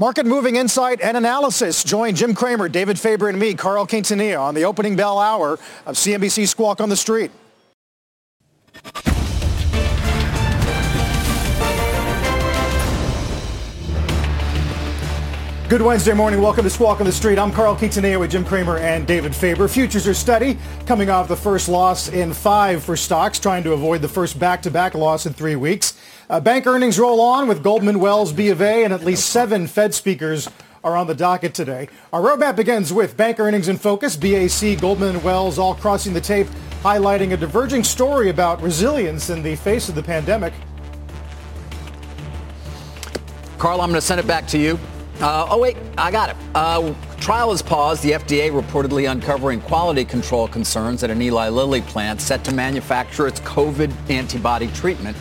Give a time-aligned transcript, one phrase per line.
[0.00, 1.82] Market moving insight and analysis.
[1.82, 5.54] Join Jim Cramer, David Faber, and me, Carl Quintanilla, on the opening bell hour
[5.86, 7.32] of CNBC Squawk on the Street.
[15.68, 16.40] Good Wednesday morning.
[16.40, 17.36] Welcome to Squawk on the Street.
[17.36, 19.66] I'm Carl Quintanilla with Jim Cramer and David Faber.
[19.66, 20.56] Futures are steady,
[20.86, 24.94] coming off the first loss in five for stocks, trying to avoid the first back-to-back
[24.94, 25.94] loss in three weeks.
[26.30, 29.66] Uh, bank earnings roll on with Goldman, Wells, B of A, and at least seven
[29.66, 30.46] Fed speakers
[30.84, 31.88] are on the docket today.
[32.12, 36.20] Our roadmap begins with bank earnings in focus, BAC, Goldman, and Wells all crossing the
[36.20, 36.46] tape,
[36.82, 40.52] highlighting a diverging story about resilience in the face of the pandemic.
[43.56, 44.78] Carl, I'm going to send it back to you.
[45.20, 46.36] Uh, oh, wait, I got it.
[46.54, 48.02] Uh, trial is paused.
[48.02, 53.26] The FDA reportedly uncovering quality control concerns at an Eli Lilly plant set to manufacture
[53.26, 55.16] its COVID antibody treatment.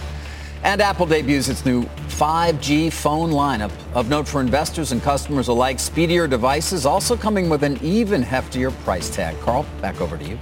[0.63, 3.71] And Apple debuts its new 5G phone lineup.
[3.93, 8.71] Of note for investors and customers alike, speedier devices also coming with an even heftier
[8.83, 9.39] price tag.
[9.41, 10.37] Carl, back over to you.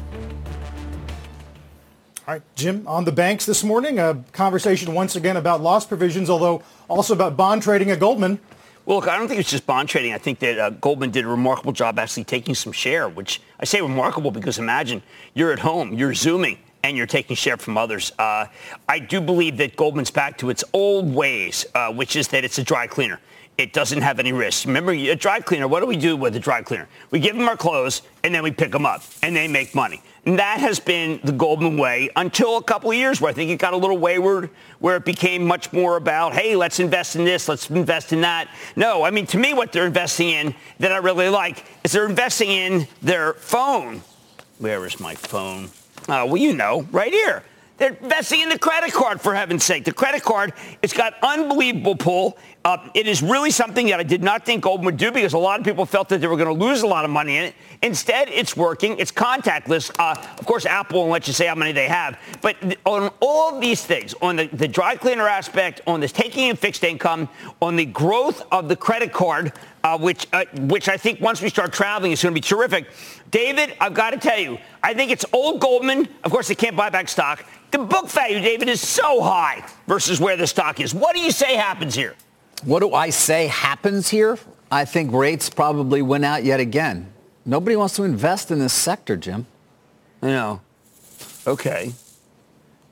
[2.27, 6.27] All right, Jim, on the banks this morning, a conversation once again about loss provisions,
[6.27, 8.39] although also about bond trading at Goldman.
[8.85, 10.13] Well, look, I don't think it's just bond trading.
[10.13, 13.65] I think that uh, Goldman did a remarkable job actually taking some share, which I
[13.65, 15.03] say remarkable because imagine
[15.35, 18.11] you're at home, you're Zooming, and you're taking share from others.
[18.19, 18.45] Uh,
[18.87, 22.59] I do believe that Goldman's back to its old ways, uh, which is that it's
[22.59, 23.19] a dry cleaner.
[23.57, 24.67] It doesn't have any risks.
[24.67, 26.87] Remember, a dry cleaner, what do we do with a dry cleaner?
[27.09, 30.03] We give them our clothes, and then we pick them up, and they make money.
[30.27, 33.49] And that has been the Goldman way until a couple of years where I think
[33.49, 37.25] it got a little wayward, where it became much more about, hey, let's invest in
[37.25, 38.49] this, let's invest in that.
[38.75, 42.07] No, I mean, to me, what they're investing in that I really like is they're
[42.07, 44.03] investing in their phone.
[44.59, 45.69] Where is my phone?
[46.07, 47.43] Uh, well, you know, right here.
[47.77, 49.83] They're investing in the credit card, for heaven's sake.
[49.83, 52.37] The credit card, it's got unbelievable pull.
[52.63, 55.37] Uh, it is really something that I did not think Goldman would do because a
[55.37, 57.43] lot of people felt that they were going to lose a lot of money in
[57.43, 57.55] it.
[57.83, 58.97] Instead, it's working.
[58.97, 59.91] It's contactless.
[59.99, 62.17] Uh, of course, Apple won't let you say how many they have.
[62.41, 62.55] But
[62.85, 66.85] on all these things, on the, the dry cleaner aspect, on this taking in fixed
[66.85, 67.27] income,
[67.61, 69.51] on the growth of the credit card,
[69.85, 72.87] uh, which, uh, which I think once we start traveling is going to be terrific.
[73.29, 76.07] David, I've got to tell you, I think it's old Goldman.
[76.23, 77.45] Of course, they can't buy back stock.
[77.69, 80.95] The book value, David, is so high versus where the stock is.
[80.95, 82.15] What do you say happens here?
[82.63, 84.39] What do I say happens here?
[84.71, 87.13] I think rates probably went out yet again.
[87.45, 89.45] Nobody wants to invest in this sector, Jim.
[90.23, 90.61] I know.
[91.45, 91.93] Okay.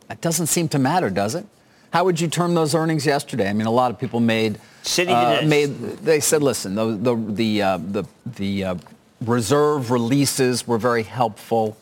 [0.10, 1.48] That doesn't seem to matter, does it?
[1.94, 3.48] How would you term those earnings yesterday?
[3.48, 5.68] I mean, a lot of people made Citi uh, made.
[6.00, 8.76] They said, listen, the the the uh, the, the uh,
[9.22, 11.78] reserve releases were very helpful.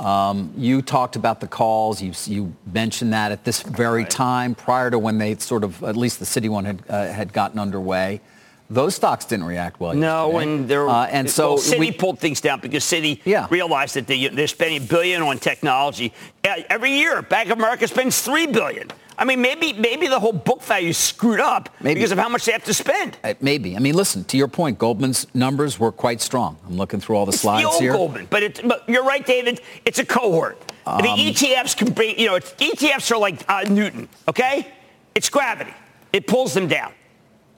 [0.00, 2.02] Um, you talked about the calls.
[2.02, 4.10] You, you mentioned that at this very right.
[4.10, 7.32] time, prior to when they sort of, at least the Citi one had uh, had
[7.32, 8.20] gotten underway.
[8.68, 9.94] Those stocks didn't react well.
[9.94, 10.42] No, yesterday.
[10.42, 13.46] and they're uh, and so well, Citi we, pulled things down because Citi yeah.
[13.48, 16.12] realized that they, they're spending a billion on technology
[16.42, 17.22] every year.
[17.22, 18.90] Bank of America spends three billion.
[19.18, 21.94] I mean, maybe maybe the whole book value is screwed up maybe.
[21.94, 23.16] because of how much they have to spend.
[23.24, 23.76] Uh, maybe.
[23.76, 24.24] I mean, listen.
[24.24, 26.58] To your point, Goldman's numbers were quite strong.
[26.66, 27.92] I'm looking through all the it's slides the old here.
[27.92, 29.60] Goldman, but, it, but you're right, David.
[29.84, 30.60] It's a cohort.
[30.86, 32.18] Um, the ETFs can bring.
[32.18, 34.08] You know, ETFs are like uh, Newton.
[34.28, 34.72] Okay,
[35.14, 35.74] it's gravity.
[36.12, 36.92] It pulls them down.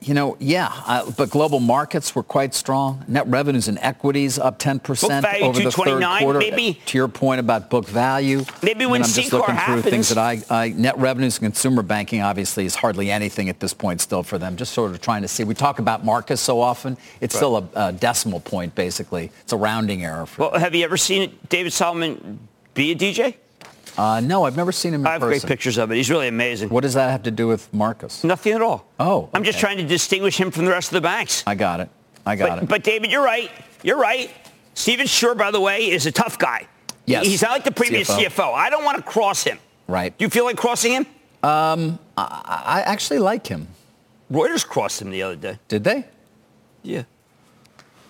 [0.00, 3.04] You know, yeah, uh, but global markets were quite strong.
[3.08, 6.38] Net revenues and equities up 10% over the third quarter.
[6.38, 8.44] Maybe, to your point about book value.
[8.62, 9.82] Maybe when I'm just looking happens.
[9.82, 13.58] through things that I, I, net revenues and consumer banking obviously is hardly anything at
[13.58, 14.56] this point still for them.
[14.56, 15.42] Just sort of trying to see.
[15.42, 16.96] We talk about Marcus so often.
[17.20, 17.38] It's right.
[17.38, 19.32] still a, a, decimal point basically.
[19.42, 20.28] It's a rounding error.
[20.38, 22.38] well, have you ever seen David Solomon
[22.74, 23.34] be a DJ?
[23.96, 25.40] Uh, no, I've never seen him in I have person.
[25.40, 25.96] great pictures of it.
[25.96, 26.68] He's really amazing.
[26.68, 28.24] What does that have to do with Marcus?
[28.24, 28.86] Nothing at all.
[28.98, 29.22] Oh.
[29.22, 29.30] Okay.
[29.34, 31.42] I'm just trying to distinguish him from the rest of the banks.
[31.46, 31.88] I got it.
[32.26, 32.68] I got but, it.
[32.68, 33.50] But David, you're right.
[33.82, 34.30] You're right.
[34.74, 36.66] Stephen Scherr, by the way, is a tough guy.
[37.06, 37.26] Yes.
[37.26, 38.28] He's not like the previous CFO.
[38.28, 38.54] CFO.
[38.54, 39.58] I don't want to cross him.
[39.86, 40.16] Right.
[40.16, 41.06] Do you feel like crossing him?
[41.42, 43.68] Um, I, I actually like him.
[44.30, 45.58] Reuters crossed him the other day.
[45.68, 46.04] Did they?
[46.82, 47.04] Yeah.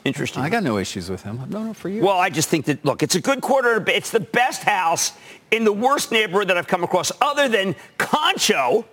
[0.09, 0.43] Interesting.
[0.43, 1.41] I got no issues with him.
[1.49, 2.05] Known him for years.
[2.05, 3.85] Well, I just think that, look, it's a good quarter.
[3.89, 5.13] It's the best house
[5.51, 8.85] in the worst neighborhood that I've come across, other than Concho.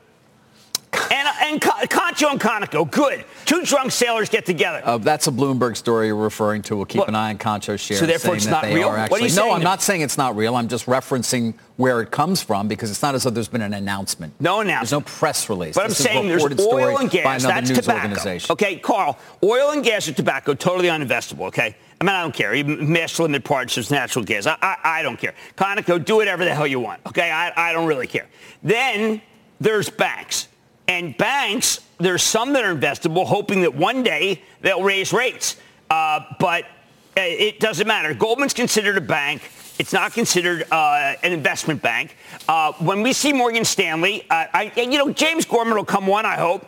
[1.12, 3.26] And and Concho and Conoco, good.
[3.46, 4.82] Two drunk sailors get together.
[4.84, 6.76] Uh, that's a Bloomberg story you're referring to.
[6.76, 8.00] We'll keep an eye on Concho's shares.
[8.00, 8.90] So therefore, it's not real.
[8.90, 9.52] Actually, what no.
[9.52, 10.56] I'm not saying it's not real.
[10.56, 13.74] I'm just referencing where it comes from because it's not as though there's been an
[13.74, 14.34] announcement.
[14.40, 14.82] No announcement.
[14.82, 15.76] There's no press release.
[15.76, 17.44] But this I'm saying there's oil and gas.
[17.44, 18.54] That's tobacco.
[18.54, 19.18] Okay, Carl.
[19.44, 21.48] Oil and gas or tobacco totally uninvestable.
[21.48, 21.76] Okay.
[22.00, 22.54] I mean, I don't care.
[22.54, 24.46] Even master limited partnerships, natural gas.
[24.46, 25.34] I, I, I, don't care.
[25.56, 27.00] Conoco, do whatever the hell you want.
[27.08, 28.28] Okay, I, I don't really care.
[28.64, 29.22] Then
[29.62, 30.50] there's banks.
[30.88, 35.58] And banks, there's some that are investable, hoping that one day they'll raise rates.
[35.90, 38.14] Uh, but uh, it doesn't matter.
[38.14, 39.42] Goldman's considered a bank.
[39.78, 42.16] It's not considered uh, an investment bank.
[42.48, 46.26] Uh, when we see Morgan Stanley, uh, I, you know, James Gorman will come one,
[46.26, 46.66] I hope.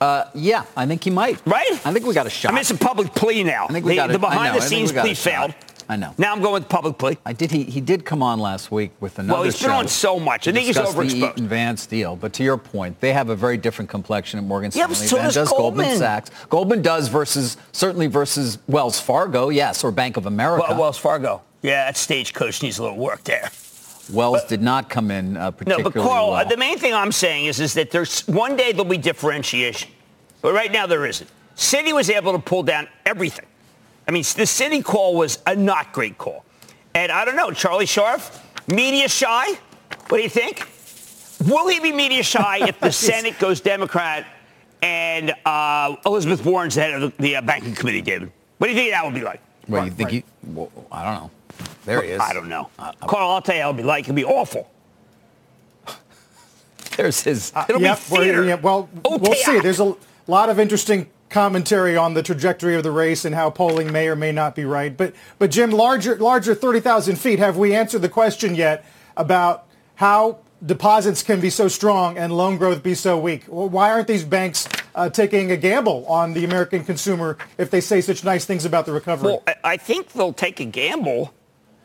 [0.00, 1.42] Uh, yeah, I think he might.
[1.46, 1.72] Right?
[1.84, 2.52] I think we got a shot.
[2.52, 3.66] I mean, it's a public plea now.
[3.68, 5.54] I think we the, got the behind-the-scenes plea failed.
[5.90, 6.14] I know.
[6.18, 7.18] Now I'm going with public plea.
[7.26, 7.50] I did.
[7.50, 9.38] He he did come on last week with another.
[9.38, 10.46] Well, he's been on so much.
[10.46, 11.20] I think he's overexposed.
[11.20, 14.44] The Eaton Vance deal, but to your point, they have a very different complexion at
[14.44, 15.86] Morgan Stanley yeah, so than does Goldman.
[15.86, 16.30] Goldman Sachs.
[16.48, 20.66] Goldman does versus certainly versus Wells Fargo, yes, or Bank of America.
[20.68, 21.42] Well, Wells Fargo.
[21.60, 23.50] Yeah, that stagecoach needs a little work there.
[24.12, 26.48] Wells but, did not come in uh, particularly No, but Carl, well.
[26.48, 29.90] the main thing I'm saying is, is that there's one day there'll be differentiation,
[30.40, 31.28] but right now there isn't.
[31.56, 33.46] Citi was able to pull down everything.
[34.10, 36.44] I mean, the Citi call was a not great call.
[36.96, 39.52] And I don't know, Charlie Scharf, media shy?
[40.08, 40.68] What do you think?
[41.48, 44.26] Will he be media shy if the Senate goes Democrat
[44.82, 48.32] and uh, Elizabeth Warren's the head of the, the uh, banking committee, David?
[48.58, 49.40] What do you think that would be like?
[49.68, 50.24] Well, you think right.
[50.44, 50.50] he?
[50.54, 51.30] Well, I don't know.
[51.84, 52.20] There he is.
[52.20, 52.68] I don't know.
[52.80, 54.06] Uh, Carl, I'll tell you it'll be like.
[54.06, 54.68] It'll be awful.
[56.96, 57.52] There's his.
[57.54, 58.44] Uh, it'll yep, be theater.
[58.44, 59.60] Yeah, well, we'll see.
[59.60, 59.94] There's a
[60.26, 64.16] lot of interesting commentary on the trajectory of the race and how polling may or
[64.16, 64.96] may not be right.
[64.96, 68.84] But, but Jim, larger, larger 30,000 feet, have we answered the question yet
[69.16, 73.44] about how deposits can be so strong and loan growth be so weak?
[73.44, 78.00] Why aren't these banks uh, taking a gamble on the American consumer if they say
[78.00, 79.32] such nice things about the recovery?
[79.32, 81.32] Well, I think they'll take a gamble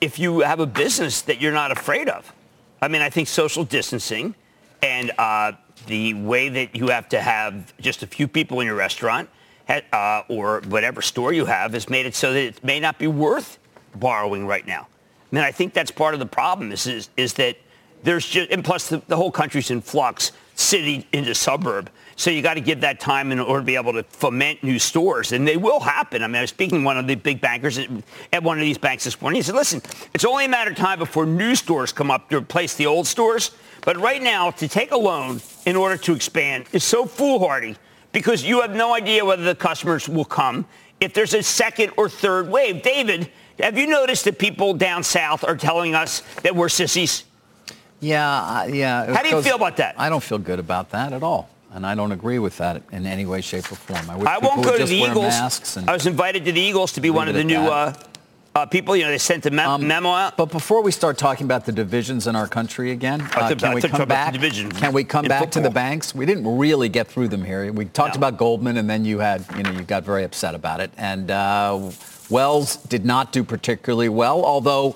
[0.01, 2.33] if you have a business that you're not afraid of.
[2.81, 4.35] I mean, I think social distancing
[4.81, 5.53] and uh,
[5.85, 9.29] the way that you have to have just a few people in your restaurant
[9.69, 13.07] uh, or whatever store you have has made it so that it may not be
[13.07, 13.57] worth
[13.95, 14.87] borrowing right now.
[15.31, 17.57] I mean, I think that's part of the problem is, is, is that
[18.03, 21.89] there's just, and plus the, the whole country's in flux, city into suburb.
[22.17, 24.79] So you got to give that time in order to be able to foment new
[24.79, 26.23] stores, and they will happen.
[26.23, 27.77] I mean, I was speaking to one of the big bankers
[28.31, 29.37] at, one of these banks this morning.
[29.37, 29.81] He said, "Listen,
[30.13, 33.05] it's only a matter of time before new stores come up to replace the old
[33.05, 33.51] stores.
[33.81, 37.75] But right now, to take a loan in order to expand is so foolhardy
[38.13, 40.65] because you have no idea whether the customers will come
[40.99, 42.81] if there's a second or third wave.
[42.81, 43.29] David,
[43.59, 47.25] have you noticed that people down south are telling us that we're sissies?
[47.99, 49.13] Yeah, yeah.
[49.13, 49.95] How do you goes, feel about that?
[49.97, 51.49] I don't feel good about that at all.
[51.75, 54.09] And I don't agree with that in any way, shape, or form.
[54.09, 55.77] I, I won't go to the Eagles.
[55.77, 57.93] I was invited to the Eagles to be one of the new uh,
[58.55, 60.37] uh, people, you know, they sent a mem- um, memo out.
[60.37, 63.81] But before we start talking about the divisions in our country again, uh, can, we
[63.81, 64.33] come back?
[64.33, 65.61] Can we come back football.
[65.63, 66.15] to the banks?
[66.15, 67.69] We didn't really get through them here.
[67.73, 68.19] We talked no.
[68.19, 70.91] about Goldman, and then you had, you know, you got very upset about it.
[70.95, 71.91] And uh,
[72.29, 74.95] Wells did not do particularly well, although,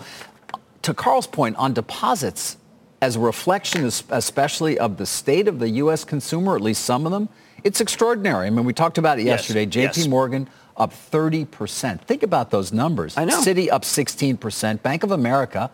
[0.83, 2.55] to Carl's point on deposits,
[3.01, 6.03] as a reflection, especially of the state of the U.S.
[6.03, 7.29] consumer, at least some of them,
[7.63, 8.47] it's extraordinary.
[8.47, 9.63] I mean, we talked about it yesterday.
[9.63, 9.73] Yes.
[9.73, 10.01] J.P.
[10.01, 10.07] Yes.
[10.07, 12.01] Morgan up 30%.
[12.01, 13.17] Think about those numbers.
[13.17, 13.41] I know.
[13.41, 14.81] Citi up 16%.
[14.81, 15.69] Bank of America,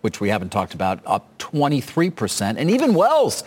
[0.00, 2.56] which we haven't talked about, up 23%.
[2.56, 3.42] And even Wells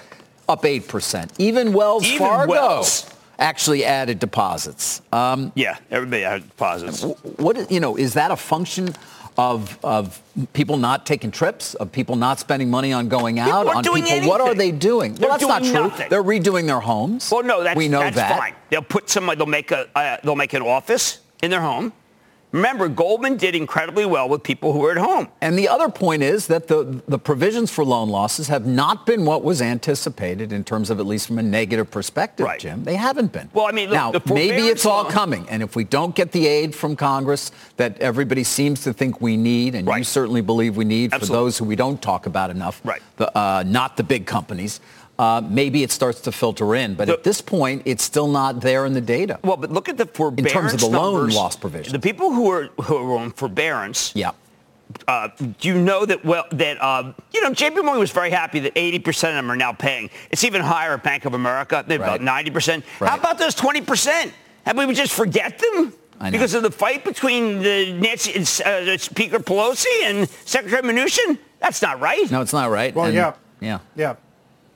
[0.49, 1.31] up 8%.
[1.37, 2.51] Even Wells even Fargo.
[2.51, 3.09] Wells
[3.39, 5.01] actually added deposits.
[5.13, 7.03] Um, yeah, everybody added deposits.
[7.37, 8.93] What you know is that a function
[9.37, 10.21] of, of
[10.53, 13.97] people not taking trips, of people not spending money on going out, on people.
[13.97, 14.27] Anything.
[14.27, 15.13] What are they doing?
[15.13, 15.89] They're well, that's doing not true.
[15.89, 16.09] Nothing.
[16.09, 17.29] They're redoing their homes.
[17.31, 18.37] Well, no, that's, we know that's that.
[18.37, 18.55] fine.
[18.69, 19.27] They'll put some.
[19.27, 19.87] They'll make a.
[19.95, 21.93] Uh, they'll make an office in their home.
[22.57, 25.27] Remember, Goldman did incredibly well with people who were at home.
[25.41, 29.25] And the other point is that the, the provisions for loan losses have not been
[29.25, 32.59] what was anticipated in terms of at least from a negative perspective, right.
[32.59, 32.83] Jim.
[32.83, 33.47] They haven't been.
[33.53, 35.47] Well, I mean, look, now, maybe it's all coming.
[35.49, 39.37] And if we don't get the aid from Congress that everybody seems to think we
[39.37, 39.99] need, and right.
[39.99, 41.27] you certainly believe we need Absolutely.
[41.27, 43.03] for those who we don't talk about enough, right.
[43.17, 44.79] the, uh, not the big companies,
[45.19, 46.95] uh, maybe it starts to filter in.
[46.95, 49.39] But the, at this point, it's still not there in the data.
[49.43, 51.93] Well, but look at the forbearance In terms of the numbers, loan loss provision.
[51.93, 54.15] The people who are, who are on forbearance.
[54.15, 54.31] Yeah.
[55.05, 55.27] Uh,
[55.59, 58.73] do you know that well that uh, you know JP Morgan was very happy that
[58.73, 60.09] 80% of them are now paying.
[60.31, 61.83] It's even higher at Bank of America.
[61.85, 62.21] They're right.
[62.21, 62.83] about 90%.
[63.01, 63.09] Right.
[63.09, 64.31] How about those 20%?
[64.65, 65.93] Have we just forget them?
[66.31, 71.37] Because of the fight between the Nancy, uh, Speaker Pelosi and Secretary Mnuchin?
[71.59, 72.29] That's not right.
[72.31, 72.93] No, it's not right.
[72.95, 73.33] Well, and, yeah.
[73.59, 73.79] Yeah.
[73.95, 74.15] Yeah.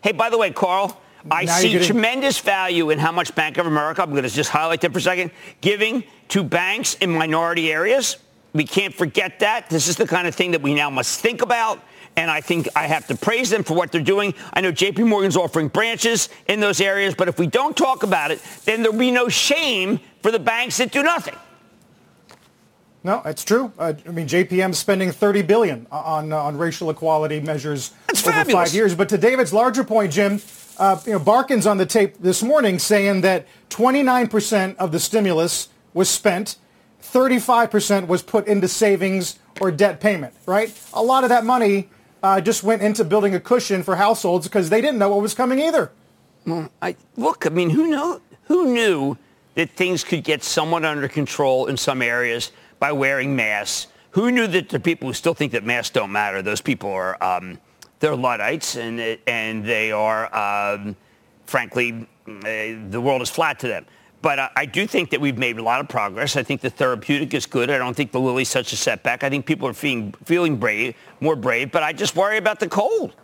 [0.01, 3.58] Hey, by the way, Carl, I Now see getting- tremendous value in how much Bank
[3.58, 5.31] of America, I'm going to just highlight that for a second,
[5.62, 8.17] giving to banks in minority areas.
[8.53, 9.70] We can't forget that.
[9.70, 11.79] This is the kind of thing that we now must think about.
[12.17, 14.34] And I think I have to praise them for what they're doing.
[14.53, 18.31] I know JP Morgan's offering branches in those areas, but if we don't talk about
[18.31, 21.36] it, then there'll be no shame for the banks that do nothing.
[23.03, 23.72] No, it's true.
[23.79, 28.31] Uh, I mean, JPM spending 30 billion on uh, on racial equality measures That's over
[28.31, 28.70] fabulous.
[28.70, 28.96] five years.
[28.96, 30.39] But to David's larger point, Jim,
[30.77, 35.70] uh, you know, Barkin's on the tape this morning saying that 29% of the stimulus
[35.93, 36.58] was spent,
[37.01, 40.34] 35% was put into savings or debt payment.
[40.46, 40.79] Right?
[40.93, 41.89] A lot of that money
[42.22, 45.34] uh, just went into building a cushion for households because they didn't know what was
[45.34, 45.91] coming either.
[46.81, 49.17] I, look, I mean, who know, who knew
[49.55, 52.51] that things could get somewhat under control in some areas
[52.82, 53.88] by wearing masks?
[54.12, 57.24] Who knew that the people who still think that masks don't matter, those people are,
[57.24, 57.60] um,
[58.00, 60.98] they're Luddites and, and they are, um,
[61.46, 62.42] frankly, uh,
[62.90, 63.86] the world is flat to them.
[64.24, 66.36] But I, I do think that we've made a lot of progress.
[66.36, 67.70] I think the therapeutic is good.
[67.70, 69.24] I don't think the Lilly's such a setback.
[69.24, 72.68] I think people are feeling, feeling brave, more brave, but I just worry about the
[72.68, 73.16] cold.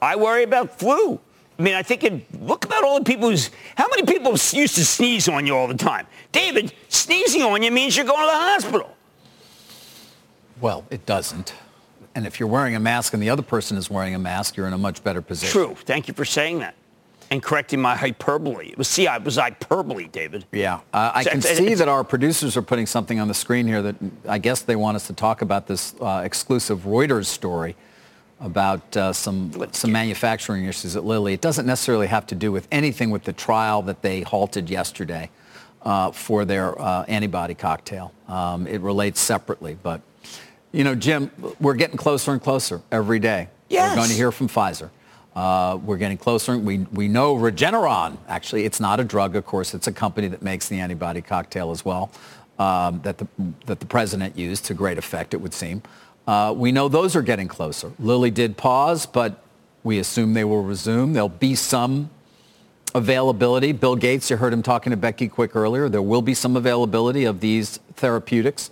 [0.00, 1.20] I worry about flu.
[1.58, 4.74] I mean, I think it, look about all the people who's, how many people used
[4.74, 6.06] to sneeze on you all the time?
[6.32, 8.96] David, sneezing on you means you're going to the hospital.
[10.62, 11.52] Well, it doesn't.
[12.14, 14.66] And if you're wearing a mask and the other person is wearing a mask, you're
[14.66, 15.52] in a much better position.
[15.52, 15.74] True.
[15.74, 16.74] Thank you for saying that
[17.32, 18.68] and correcting my hyperbole.
[18.68, 20.44] It was, see, I was hyperbole, David.
[20.52, 23.80] Yeah, uh, I can see that our producers are putting something on the screen here
[23.82, 23.96] that
[24.28, 27.74] I guess they want us to talk about this uh, exclusive Reuters story
[28.38, 31.32] about uh, some some manufacturing issues at Lilly.
[31.32, 35.30] It doesn't necessarily have to do with anything with the trial that they halted yesterday
[35.82, 38.12] uh, for their uh, antibody cocktail.
[38.28, 40.02] Um, it relates separately, but
[40.72, 43.48] you know, Jim, we're getting closer and closer every day.
[43.68, 43.90] Yes.
[43.90, 44.90] We're going to hear from Pfizer.
[45.34, 46.58] Uh, we're getting closer.
[46.58, 49.74] We, we know Regeneron, actually, it's not a drug, of course.
[49.74, 52.10] It's a company that makes the antibody cocktail as well
[52.58, 53.26] um, that, the,
[53.66, 55.82] that the president used to great effect, it would seem.
[56.26, 57.92] Uh, we know those are getting closer.
[57.98, 59.42] Lilly did pause, but
[59.82, 61.12] we assume they will resume.
[61.12, 62.10] There'll be some
[62.94, 63.72] availability.
[63.72, 65.88] Bill Gates, you heard him talking to Becky Quick earlier.
[65.88, 68.70] There will be some availability of these therapeutics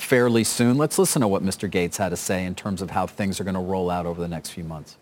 [0.00, 0.78] fairly soon.
[0.78, 1.70] Let's listen to what Mr.
[1.70, 4.20] Gates had to say in terms of how things are going to roll out over
[4.20, 4.96] the next few months.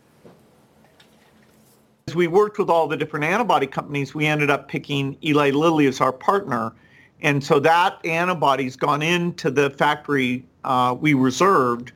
[2.09, 5.87] As we worked with all the different antibody companies, we ended up picking Eli Lilly
[5.87, 6.73] as our partner.
[7.21, 11.93] And so that antibody's gone into the factory uh, we reserved.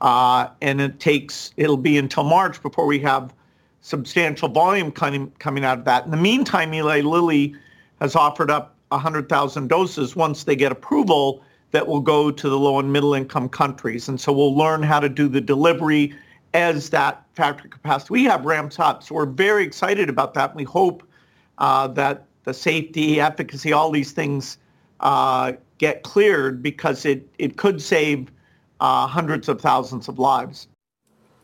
[0.00, 3.32] Uh, and it takes, it'll be until March before we have
[3.80, 6.04] substantial volume coming, coming out of that.
[6.04, 7.54] In the meantime, Eli Lilly
[8.00, 11.42] has offered up 100,000 doses once they get approval
[11.74, 14.08] that will go to the low and middle income countries.
[14.08, 16.14] And so we'll learn how to do the delivery
[16.54, 19.02] as that factory capacity we have ramps up.
[19.02, 20.54] So we're very excited about that.
[20.54, 21.02] We hope
[21.58, 24.58] uh, that the safety, efficacy, all these things
[25.00, 28.30] uh, get cleared because it, it could save
[28.78, 30.68] uh, hundreds of thousands of lives.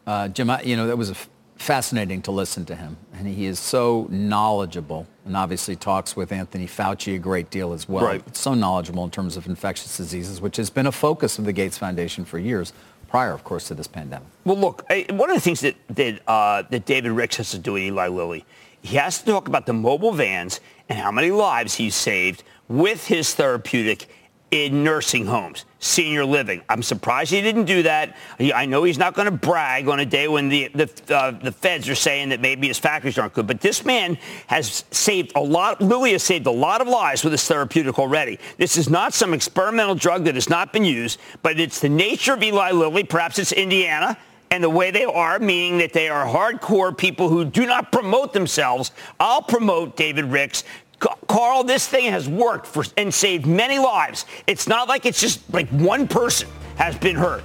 [0.07, 1.17] Uh, Jim, I, you know, that was a
[1.61, 2.97] fascinating to listen to him.
[3.13, 7.87] And he is so knowledgeable and obviously talks with Anthony Fauci a great deal as
[7.87, 8.05] well.
[8.05, 8.37] Right.
[8.37, 11.77] So knowledgeable in terms of infectious diseases, which has been a focus of the Gates
[11.77, 12.73] Foundation for years,
[13.09, 14.27] prior, of course, to this pandemic.
[14.45, 17.75] Well, look, one of the things that that, uh, that David Ricks has to do
[17.75, 18.47] with Eli Lilly,
[18.81, 23.07] he has to talk about the mobile vans and how many lives he's saved with
[23.07, 24.09] his therapeutic
[24.51, 26.63] in nursing homes, senior living.
[26.69, 28.17] I'm surprised he didn't do that.
[28.39, 31.53] I know he's not going to brag on a day when the the, uh, the
[31.53, 35.41] feds are saying that maybe his factories aren't good, but this man has saved a
[35.41, 35.81] lot.
[35.81, 38.39] Lilly has saved a lot of lives with his therapeutic already.
[38.57, 42.33] This is not some experimental drug that has not been used, but it's the nature
[42.33, 43.05] of Eli Lilly.
[43.05, 44.19] Perhaps it's Indiana
[44.51, 48.33] and the way they are, meaning that they are hardcore people who do not promote
[48.33, 48.91] themselves.
[49.21, 50.65] I'll promote David Ricks.
[51.01, 54.27] Ca- Carl, this thing has worked for and saved many lives.
[54.47, 57.43] It's not like it's just like one person has been hurt.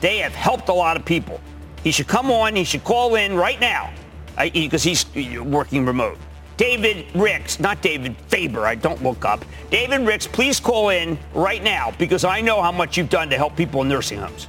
[0.00, 1.40] They have helped a lot of people.
[1.82, 2.56] He should come on.
[2.56, 3.92] He should call in right now
[4.52, 5.06] because he's
[5.42, 6.18] working remote.
[6.56, 8.64] David Ricks, not David Faber.
[8.66, 9.44] I don't look up.
[9.70, 13.36] David Ricks, please call in right now because I know how much you've done to
[13.36, 14.48] help people in nursing homes.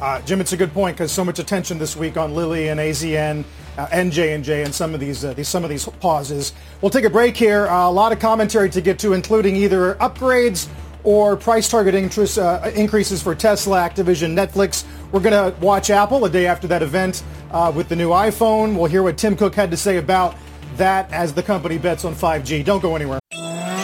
[0.00, 2.80] Uh, Jim, it's a good point because so much attention this week on Lilly and
[2.80, 3.44] AZN
[3.78, 6.52] uh, and J&J and some of these, uh, these some of these pauses.
[6.80, 7.66] We'll take a break here.
[7.66, 10.68] Uh, a lot of commentary to get to, including either upgrades
[11.04, 14.84] or price target interest, uh, increases for Tesla, Activision, Netflix.
[15.10, 18.76] We're going to watch Apple a day after that event uh, with the new iPhone.
[18.76, 20.36] We'll hear what Tim Cook had to say about
[20.76, 22.64] that as the company bets on 5G.
[22.64, 23.18] Don't go anywhere.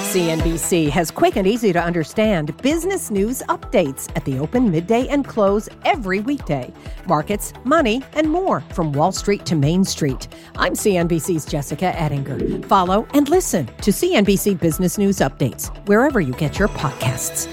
[0.09, 5.29] CNBC has quick and easy to understand business news updates at the open, midday, and
[5.29, 6.73] close every weekday.
[7.07, 10.29] Markets, money, and more from Wall Street to Main Street.
[10.57, 12.67] I'm CNBC's Jessica Ettinger.
[12.69, 17.47] Follow and listen to CNBC Business News Updates wherever you get your podcasts.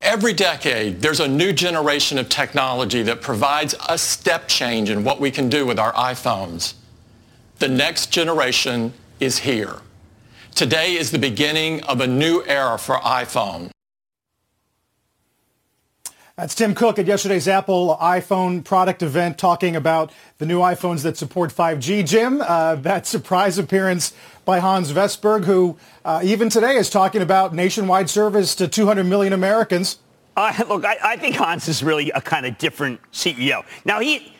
[0.00, 5.20] Every decade, there's a new generation of technology that provides a step change in what
[5.20, 6.72] we can do with our iPhones.
[7.58, 9.76] The next generation is here.
[10.54, 13.70] Today is the beginning of a new era for iPhone.
[16.38, 21.16] That's Tim Cook at yesterday's Apple iPhone product event talking about the new iPhones that
[21.16, 22.06] support 5G.
[22.06, 24.12] Jim, uh, that surprise appearance
[24.44, 29.32] by Hans Vestberg, who uh, even today is talking about nationwide service to 200 million
[29.32, 29.98] Americans.
[30.36, 33.64] Uh, look, I, I think Hans is really a kind of different CEO.
[33.84, 34.32] Now, he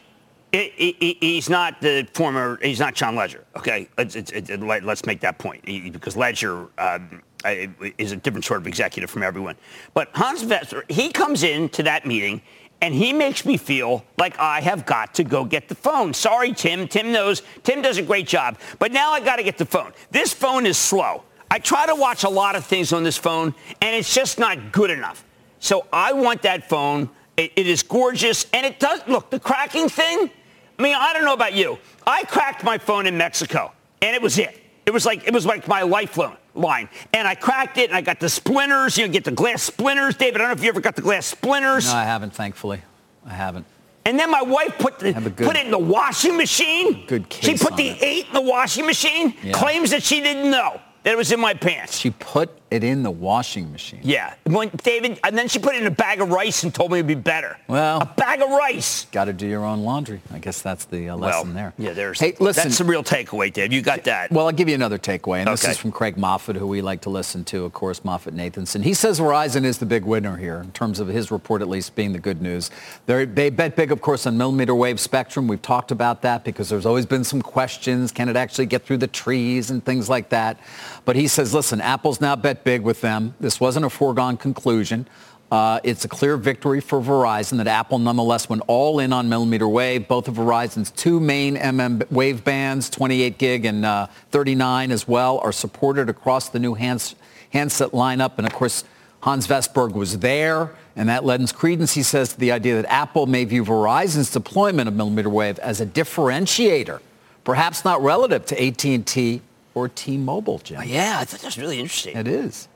[0.53, 3.89] he's not the former, he's not John Legere, okay?
[3.99, 8.61] It's, it's, it, let's make that point he, because Legere um, is a different sort
[8.61, 9.57] of executive from everyone.
[9.95, 12.41] But Hans Vester, he comes into that meeting
[12.81, 16.15] and he makes me feel like I have got to go get the phone.
[16.15, 16.87] Sorry, Tim.
[16.87, 17.43] Tim knows.
[17.65, 18.57] Tim does a great job.
[18.79, 19.93] But now I got to get the phone.
[20.13, 21.25] This phone is slow.
[21.51, 24.71] I try to watch a lot of things on this phone, and it's just not
[24.71, 25.25] good enough.
[25.59, 27.11] So I want that phone.
[27.39, 30.31] it, it is gorgeous, and it does look the cracking thing.
[30.79, 31.79] I mean, I don't know about you.
[32.07, 34.61] I cracked my phone in Mexico, and it was it.
[34.87, 36.89] It was like it was like my lifeline line.
[37.13, 38.97] And I cracked it, and I got the splinters.
[38.97, 40.17] You know, get the glass splinters.
[40.17, 41.87] David, I don't know if you ever got the glass splinters.
[41.87, 42.81] No, I haven't, thankfully.
[43.27, 43.67] I haven't.
[44.07, 47.05] And then my wife put the good, put it in the washing machine.
[47.07, 48.03] Good case She put the it.
[48.03, 49.35] eight in the washing machine.
[49.43, 49.53] Yeah.
[49.53, 51.97] Claims that she didn't know that it was in my pants.
[51.99, 54.01] She put it in the washing machine.
[54.03, 54.35] Yeah.
[54.45, 56.99] When David, and then she put it in a bag of rice and told me
[56.99, 57.57] it'd be better.
[57.67, 59.07] Well, a bag of rice.
[59.07, 60.21] Got to do your own laundry.
[60.33, 61.75] I guess that's the uh, lesson well, there.
[61.79, 62.21] Yeah, there's.
[62.21, 62.65] Hey, listen.
[62.65, 63.73] That's the real takeaway, Dave.
[63.73, 64.31] You got that.
[64.31, 65.53] Well, I'll give you another takeaway, and okay.
[65.53, 68.83] this is from Craig Moffett, who we like to listen to, of course, Moffett Nathanson.
[68.83, 71.95] He says Verizon is the big winner here in terms of his report, at least
[71.95, 72.71] being the good news.
[73.07, 75.49] They're, they bet big, of course, on millimeter wave spectrum.
[75.49, 78.13] We've talked about that because there's always been some questions.
[78.13, 80.59] Can it actually get through the trees and things like that?
[81.05, 83.35] But he says, listen, Apple's now bet big with them.
[83.41, 85.07] This wasn't a foregone conclusion.
[85.51, 89.67] Uh, it's a clear victory for Verizon that Apple nonetheless went all in on millimeter
[89.67, 90.07] wave.
[90.07, 95.39] Both of Verizon's two main MM wave bands, 28 gig and uh, 39 as well,
[95.39, 97.15] are supported across the new hands,
[97.51, 98.33] handset lineup.
[98.37, 98.85] And of course,
[99.21, 103.27] Hans Vestberg was there, and that lends credence, he says, to the idea that Apple
[103.27, 107.01] may view Verizon's deployment of millimeter wave as a differentiator,
[107.43, 109.41] perhaps not relative to AT&T
[109.79, 110.83] or T-Mobile, Jim.
[110.85, 112.17] Yeah, I thought that was really interesting.
[112.17, 112.69] It is.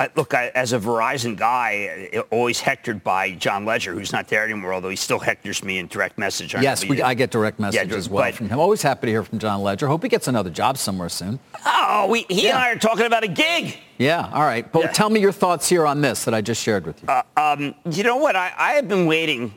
[0.00, 4.44] I, look, I, as a Verizon guy, always hectored by John Legere, who's not there
[4.44, 6.54] anymore, although he still hectors me in direct message.
[6.54, 8.58] yes, we, I get direct message yeah, as well but, from him.
[8.58, 9.88] Always happy to hear from John Legere.
[9.88, 11.38] Hope he gets another job somewhere soon.
[11.66, 12.50] Oh, we, he yeah.
[12.50, 13.76] and I are talking about a gig.
[13.98, 14.70] Yeah, all right.
[14.72, 14.92] But yeah.
[14.92, 17.08] tell me your thoughts here on this that I just shared with you.
[17.08, 18.36] Uh, um, you know what?
[18.36, 19.52] I, I, have been waiting.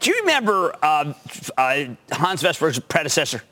[0.00, 1.14] Do you remember uh,
[1.56, 3.42] uh, Hans Vestberg's predecessor?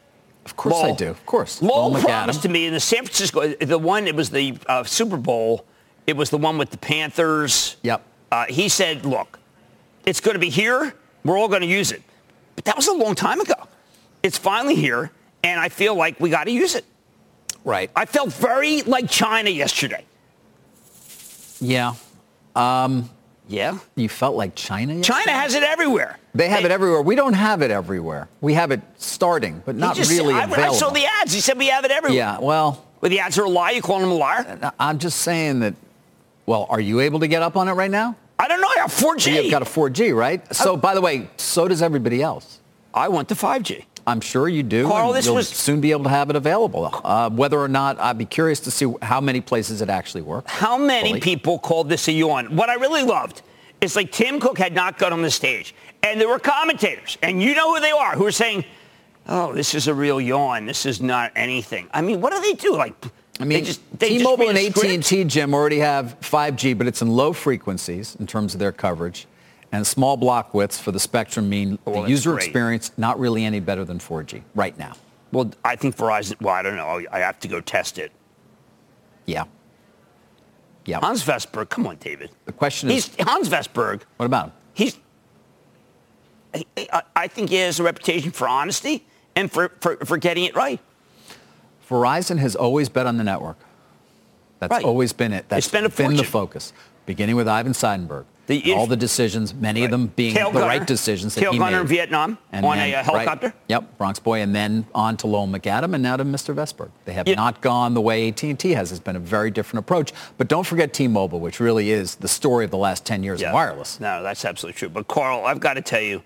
[0.46, 0.92] Of course Lowell.
[0.94, 1.10] I do.
[1.10, 1.60] Of course.
[1.60, 4.84] Lowell, Lowell promised to me in the San Francisco, the one, it was the uh,
[4.84, 5.66] Super Bowl
[6.06, 7.76] it was the one with the Panthers.
[7.82, 8.02] Yep.
[8.30, 9.38] Uh, he said, look,
[10.04, 10.94] it's going to be here.
[11.24, 12.02] We're all going to use it.
[12.54, 13.54] But that was a long time ago.
[14.22, 15.10] It's finally here,
[15.42, 16.84] and I feel like we got to use it.
[17.64, 17.90] Right.
[17.96, 20.04] I felt very like China yesterday.
[21.60, 21.94] Yeah.
[22.54, 23.10] Um,
[23.48, 23.78] yeah.
[23.94, 25.18] You felt like China yesterday?
[25.18, 26.18] China has it everywhere.
[26.34, 27.02] They have they, it everywhere.
[27.02, 28.28] We don't have it everywhere.
[28.40, 30.74] We have it starting, but not really I, available.
[30.74, 31.32] I saw the ads.
[31.32, 32.16] He said we have it everywhere.
[32.16, 32.84] Yeah, well.
[33.00, 33.72] Well, the ads are a lie.
[33.72, 34.72] You calling them a liar?
[34.80, 35.74] I'm just saying that
[36.46, 38.16] well, are you able to get up on it right now?
[38.38, 38.68] I don't know.
[38.68, 39.42] I have 4G.
[39.42, 40.54] You've got a 4G, right?
[40.54, 40.76] So, oh.
[40.76, 42.60] by the way, so does everybody else.
[42.94, 43.84] I want the 5G.
[44.06, 44.86] I'm sure you do.
[44.86, 46.90] Carl, this you'll was soon be able to have it available.
[47.02, 50.50] Uh, whether or not, I'd be curious to see how many places it actually works.
[50.52, 51.20] How many fully.
[51.20, 52.54] people called this a yawn?
[52.54, 53.42] What I really loved
[53.80, 57.42] is like Tim Cook had not got on the stage, and there were commentators, and
[57.42, 58.64] you know who they are, who are saying,
[59.26, 60.66] "Oh, this is a real yawn.
[60.66, 62.76] This is not anything." I mean, what do they do?
[62.76, 62.94] Like
[63.40, 67.08] I mean, they just, they T-Mobile and AT&T, Jim, already have 5G, but it's in
[67.08, 69.26] low frequencies in terms of their coverage.
[69.72, 72.44] And small block widths for the spectrum mean oh, the user great.
[72.44, 74.94] experience not really any better than 4G right now.
[75.32, 77.02] Well, I think Verizon, well, I don't know.
[77.10, 78.12] I have to go test it.
[79.26, 79.44] Yeah.
[80.84, 81.00] Yeah.
[81.00, 82.30] Hans Vestberg, come on, David.
[82.44, 83.08] The question is...
[83.08, 84.02] He's, Hans Vestberg.
[84.16, 84.52] What about him?
[84.74, 84.98] He's...
[86.54, 90.54] Uh, I think he has a reputation for honesty and for, for, for getting it
[90.54, 90.80] right.
[91.88, 93.58] Verizon has always bet on the network.
[94.58, 94.84] That's right.
[94.84, 95.48] always been it.
[95.48, 96.72] That's been, been the focus,
[97.04, 98.24] beginning with Ivan Seidenberg.
[98.46, 99.86] The, all the decisions, many right.
[99.86, 101.80] of them being tail the gunner, right decisions that tail he gunner made.
[101.82, 103.48] in Vietnam and on then, a uh, helicopter.
[103.48, 106.54] Right, yep, Bronx boy, and then on to Lowell McAdam, and now to Mr.
[106.54, 106.90] Vestberg.
[107.06, 107.34] They have yeah.
[107.34, 108.92] not gone the way AT&T has.
[108.92, 110.12] It's been a very different approach.
[110.38, 113.48] But don't forget T-Mobile, which really is the story of the last 10 years yeah.
[113.48, 113.98] of wireless.
[113.98, 114.88] No, that's absolutely true.
[114.88, 116.22] But Carl, I've got to tell you,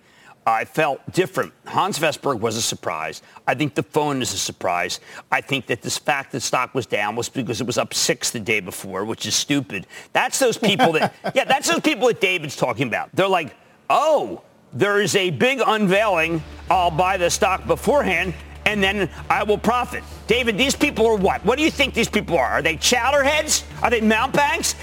[0.50, 1.52] I felt different.
[1.66, 3.22] Hans Vestberg was a surprise.
[3.46, 5.00] I think the phone is a surprise.
[5.30, 8.30] I think that this fact that stock was down was because it was up six
[8.30, 9.86] the day before, which is stupid.
[10.12, 13.10] That's those people that, yeah, that's those people that David's talking about.
[13.14, 13.54] They're like,
[13.88, 16.42] oh, there is a big unveiling.
[16.70, 18.34] I'll buy the stock beforehand
[18.66, 20.04] and then I will profit.
[20.26, 21.44] David, these people are what?
[21.44, 22.50] What do you think these people are?
[22.50, 23.64] Are they chowderheads?
[23.82, 24.74] Are they mountebanks?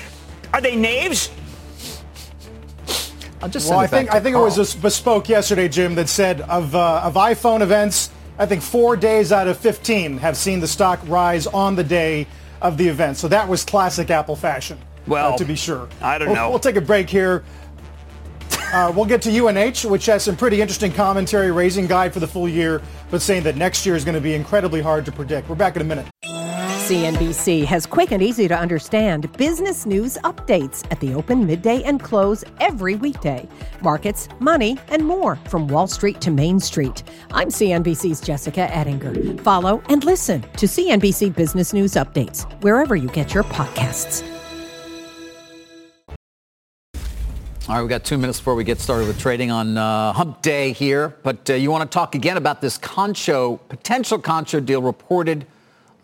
[0.53, 1.29] Are they knaves?
[3.41, 4.47] I'll just well, I think I think Carl.
[4.47, 8.61] it was a bespoke yesterday, Jim, that said of uh, of iPhone events, I think
[8.61, 12.27] four days out of 15 have seen the stock rise on the day
[12.61, 13.17] of the event.
[13.17, 14.77] So that was classic Apple fashion.
[14.77, 15.87] Uh, well, uh, to be sure.
[16.01, 16.49] I don't we'll, know.
[16.49, 17.43] We'll take a break here.
[18.73, 22.27] Uh, we'll get to UNH, which has some pretty interesting commentary, raising guide for the
[22.27, 25.47] full year, but saying that next year is going to be incredibly hard to predict.
[25.47, 26.05] We're back in a minute.
[26.87, 32.01] CNBC has quick and easy to understand business news updates at the open, midday, and
[32.01, 33.45] close every weekday.
[33.81, 37.03] Markets, money, and more from Wall Street to Main Street.
[37.33, 39.37] I'm CNBC's Jessica Ettinger.
[39.43, 44.25] Follow and listen to CNBC Business News Updates wherever you get your podcasts.
[47.67, 50.41] All right, we got two minutes before we get started with trading on uh, Hump
[50.41, 51.17] Day here.
[51.23, 55.45] But uh, you want to talk again about this Concho, potential Concho deal reported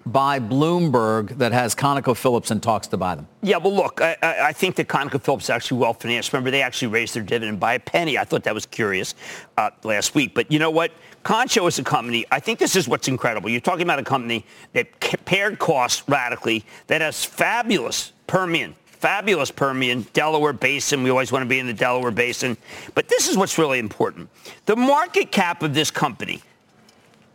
[0.05, 3.27] by Bloomberg that has ConocoPhillips and talks to buy them?
[3.41, 6.33] Yeah, well, look, I, I think that ConocoPhillips is actually well financed.
[6.33, 8.17] Remember, they actually raised their dividend by a penny.
[8.17, 9.15] I thought that was curious
[9.57, 10.33] uh, last week.
[10.33, 10.91] But you know what?
[11.23, 12.25] Concho is a company.
[12.31, 13.49] I think this is what's incredible.
[13.49, 14.87] You're talking about a company that
[15.25, 21.03] pared costs radically, that has fabulous Permian fabulous Permian, Delaware Basin.
[21.03, 22.55] We always want to be in the Delaware Basin.
[22.95, 24.29] But this is what's really important.
[24.65, 26.41] The market cap of this company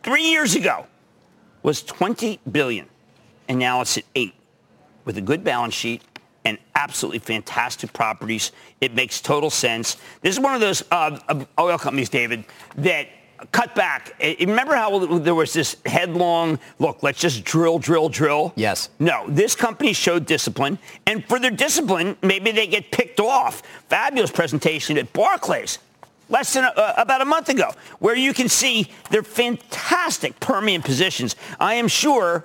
[0.03, 0.87] three years ago
[1.63, 2.87] was 20 billion,
[3.49, 4.35] and now it's at eight,
[5.05, 6.03] with a good balance sheet
[6.45, 8.53] and absolutely fantastic properties.
[8.81, 9.97] It makes total sense.
[10.23, 12.45] This is one of those uh, oil companies, David,
[12.77, 13.09] that
[13.53, 14.15] cut back.
[14.21, 17.03] Eh, remember how there was this headlong look?
[17.03, 18.53] Let's just drill, drill, drill.
[18.57, 18.91] Yes.
[18.99, 23.63] No, this company showed discipline, and for their discipline, maybe they get picked off.
[23.89, 25.79] Fabulous presentation at Barclays
[26.29, 30.83] less than a, uh, about a month ago, where you can see their fantastic Permian
[30.83, 31.37] positions.
[31.59, 32.45] I am sure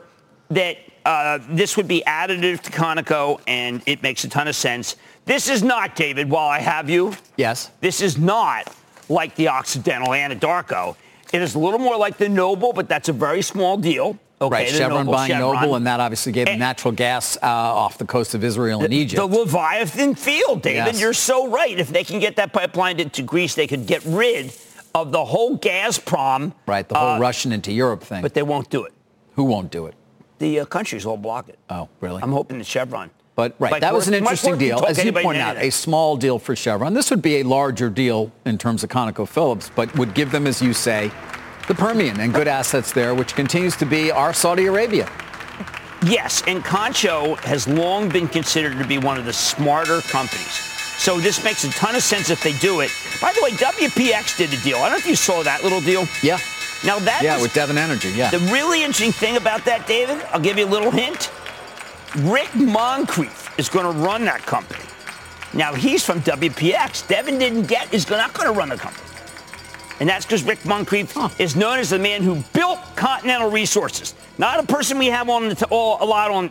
[0.49, 4.95] that uh, this would be additive to Conoco, and it makes a ton of sense.
[5.25, 7.13] This is not, David, while I have you.
[7.37, 7.71] Yes.
[7.81, 8.73] This is not
[9.09, 10.95] like the Occidental Anadarko.
[11.33, 14.19] It is a little more like the Noble, but that's a very small deal.
[14.39, 15.61] Okay, right, Chevron Noble, buying Chevron.
[15.61, 18.93] Noble, and that obviously gave them natural gas uh, off the coast of Israel and
[18.93, 19.19] Egypt.
[19.19, 20.85] The Leviathan field, David.
[20.93, 21.01] Yes.
[21.01, 21.79] You're so right.
[21.79, 24.53] If they can get that pipeline into Greece, they could get rid
[24.93, 26.53] of the whole Gazprom.
[26.67, 28.21] Right, the whole uh, Russian into Europe thing.
[28.21, 28.93] But they won't do it.
[29.35, 29.95] Who won't do it?
[30.37, 31.57] The uh, countries will block it.
[31.69, 32.21] Oh, really?
[32.21, 33.09] I'm hoping the Chevron.
[33.35, 34.85] But right, that was an interesting deal.
[34.85, 36.93] As you point out, a small deal for Chevron.
[36.93, 40.61] This would be a larger deal in terms of ConocoPhillips, but would give them, as
[40.61, 41.11] you say,
[41.67, 45.09] the Permian and good assets there, which continues to be our Saudi Arabia.
[46.05, 50.53] Yes, and Concho has long been considered to be one of the smarter companies.
[50.97, 52.91] So this makes a ton of sense if they do it.
[53.21, 54.77] By the way, WPX did a deal.
[54.77, 56.05] I don't know if you saw that little deal.
[56.21, 56.37] Yeah.
[56.85, 58.09] Now that yeah, with Devon Energy.
[58.09, 58.29] Yeah.
[58.29, 61.31] The really interesting thing about that, David, I'll give you a little hint.
[62.17, 64.83] Rick Muncrief is going to run that company.
[65.53, 67.07] Now he's from WPX.
[67.07, 69.07] Devon didn't get is not going to run the company.
[69.99, 71.29] And that's because Rick Muncrief huh.
[71.39, 75.49] is known as the man who built Continental Resources, not a person we have on
[75.49, 76.49] the t- all, a lot on.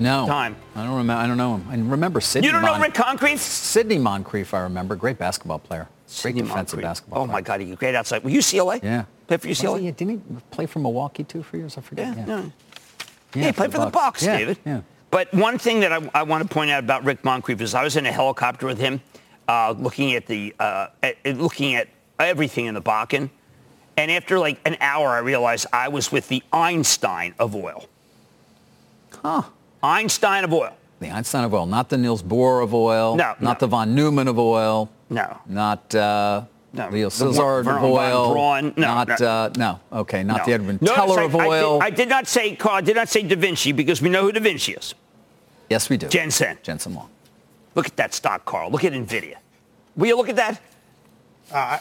[0.00, 0.56] No, time.
[0.74, 1.22] I don't remember.
[1.22, 1.66] I don't know him.
[1.68, 2.46] I remember Sidney.
[2.46, 3.38] You don't Mon- know Rick Muncrief?
[3.38, 4.96] Sidney Moncrief, I remember.
[4.96, 5.88] Great basketball player.
[6.22, 6.82] Great defensive Moncrief.
[6.82, 7.22] basketball.
[7.22, 7.32] Oh player.
[7.32, 8.24] my God, he great outside.
[8.24, 8.82] Were UCLA?
[8.82, 9.04] Yeah.
[9.26, 9.80] Play for UCLA?
[9.80, 11.78] He, didn't he play for Milwaukee too for years?
[11.78, 12.08] I forget.
[12.08, 12.20] Yeah.
[12.20, 12.26] yeah.
[12.26, 12.52] No.
[13.34, 14.58] Yeah, he played for the Bucks, yeah, David.
[14.64, 14.80] Yeah.
[15.10, 17.84] But one thing that I, I, want to point out about Rick Muncrief is I
[17.84, 19.00] was in a helicopter with him,
[19.46, 23.30] uh, looking at the uh, at, looking at everything in the Bakken.
[23.96, 27.88] And after like an hour, I realized I was with the Einstein of oil.
[29.22, 29.42] Huh.
[29.82, 30.76] Einstein of oil.
[30.98, 33.14] The Einstein of oil, not the Niels Bohr of oil.
[33.16, 33.36] No.
[33.38, 33.54] Not no.
[33.54, 34.90] the von Neumann of oil.
[35.10, 35.38] No.
[35.46, 36.44] Not uh,
[36.74, 36.90] no.
[36.90, 38.32] Leo Szilard of oil.
[38.32, 38.74] Braun.
[38.76, 38.94] No.
[38.94, 39.26] Not, no.
[39.26, 39.80] Uh, no.
[39.92, 40.22] Okay.
[40.22, 40.44] Not no.
[40.44, 41.80] the Edwin Notice Teller I, of oil.
[41.80, 42.76] I did, I did, not say Carl.
[42.76, 44.94] I did not say Da Vinci because we know who Da Vinci is.
[45.70, 46.08] Yes, we do.
[46.08, 46.58] Jensen.
[46.62, 47.08] Jensen Huang.
[47.74, 48.70] Look at that stock, Carl.
[48.70, 49.36] Look at Nvidia.
[49.96, 50.60] Will you look at that?
[51.50, 51.78] Uh,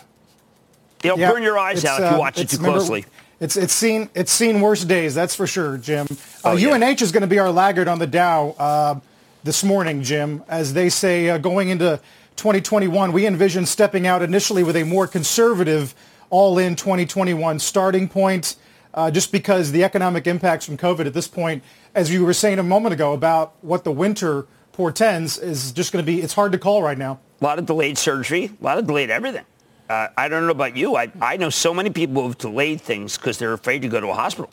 [1.04, 3.06] It'll yeah, burn your eyes out if you uh, watch it too remember, closely.
[3.40, 6.08] It's it's seen it's seen worse days, that's for sure, Jim.
[6.44, 6.74] Uh, oh, yeah.
[6.74, 8.52] UNH is going to be our laggard on the Dow.
[8.52, 9.00] Uh,
[9.44, 12.00] this morning, Jim, as they say uh, going into
[12.36, 15.96] 2021, we envision stepping out initially with a more conservative
[16.30, 18.56] all-in 2021 starting point,
[18.94, 22.60] uh, just because the economic impacts from COVID at this point, as you were saying
[22.60, 26.52] a moment ago about what the winter portends, is just going to be, it's hard
[26.52, 27.20] to call right now.
[27.40, 29.46] A lot of delayed surgery, a lot of delayed everything.
[29.90, 30.96] Uh, I don't know about you.
[30.96, 34.00] I, I know so many people who have delayed things because they're afraid to go
[34.00, 34.50] to a hospital.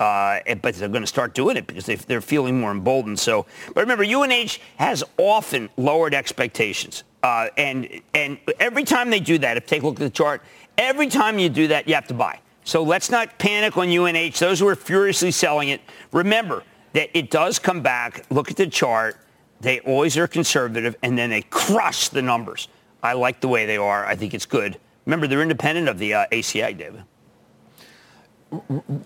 [0.00, 3.18] Uh, but they're going to start doing it because they, they're feeling more emboldened.
[3.18, 9.38] So, but remember, UNH has often lowered expectations, uh, and and every time they do
[9.38, 10.42] that, if take a look at the chart,
[10.76, 12.40] every time you do that, you have to buy.
[12.64, 14.38] So let's not panic on UNH.
[14.38, 15.80] Those who are furiously selling it,
[16.12, 18.26] remember that it does come back.
[18.30, 19.16] Look at the chart.
[19.60, 22.68] They always are conservative, and then they crush the numbers.
[23.02, 24.06] I like the way they are.
[24.06, 24.78] I think it's good.
[25.06, 27.02] Remember, they're independent of the uh, ACA, David.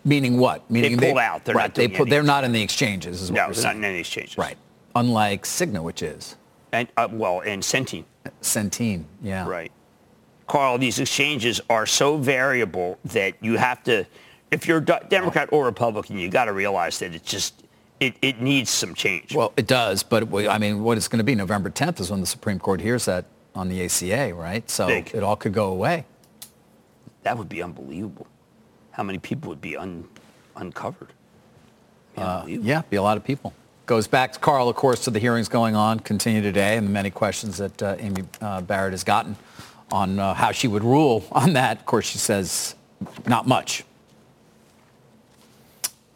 [0.04, 0.68] Meaning what?
[0.70, 1.44] Meaning they pulled out.
[1.44, 1.64] They're right.
[1.64, 3.22] not they put, They're not in the exchanges.
[3.22, 4.36] Is what No, they're not in any exchanges.
[4.36, 4.56] Right.
[4.94, 6.36] Unlike Cigna, which is
[6.72, 8.04] And uh, well, and Centene.
[8.40, 9.04] Centene.
[9.22, 9.46] Yeah.
[9.48, 9.70] Right.
[10.46, 14.04] Carl, these exchanges are so variable that you have to,
[14.50, 17.62] if you're Democrat or Republican, you got to realize that it just
[18.00, 19.34] it, it needs some change.
[19.34, 22.10] Well, it does, but it- I mean, what it's going to be November 10th is
[22.10, 24.68] when the Supreme Court hears that on the ACA, right?
[24.68, 25.14] So Big.
[25.14, 26.04] it all could go away.
[27.22, 28.26] that would be unbelievable.
[28.90, 30.08] How many people would be un,
[30.56, 31.12] uncovered?
[32.16, 32.68] Be unbelievable.
[32.68, 33.54] Yeah, be a lot of people.
[33.92, 36.90] Goes back to Carl, of course, to the hearings going on, continue today, and the
[36.90, 39.36] many questions that uh, Amy uh, Barrett has gotten
[39.90, 41.80] on uh, how she would rule on that.
[41.80, 42.74] Of course, she says
[43.26, 43.84] not much.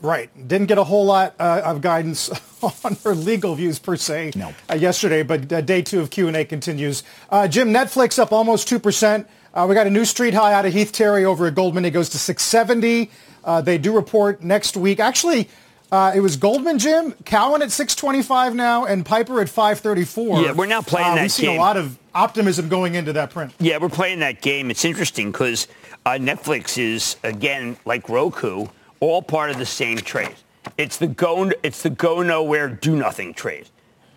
[0.00, 0.30] Right.
[0.48, 2.30] Didn't get a whole lot uh, of guidance
[2.82, 4.54] on her legal views per se No.
[4.70, 7.02] uh, yesterday, but uh, day two of Q&A continues.
[7.28, 9.26] Uh, Jim, Netflix up almost 2%.
[9.52, 11.84] Uh, we got a new street high out of Heath Terry over at Goldman.
[11.84, 13.10] It goes to 670.
[13.44, 14.98] Uh, they do report next week.
[14.98, 15.50] Actually,
[15.92, 20.42] uh, it was Goldman, Jim, Cowen at 625 now, and Piper at 534.
[20.42, 21.58] Yeah, we're now playing uh, that We've seen game.
[21.58, 23.52] a lot of optimism going into that print.
[23.60, 24.70] Yeah, we're playing that game.
[24.70, 25.68] It's interesting because
[26.04, 28.66] uh, Netflix is again like Roku,
[29.00, 30.34] all part of the same trade.
[30.76, 31.50] It's the go.
[31.62, 33.68] It's the go nowhere, do nothing trade.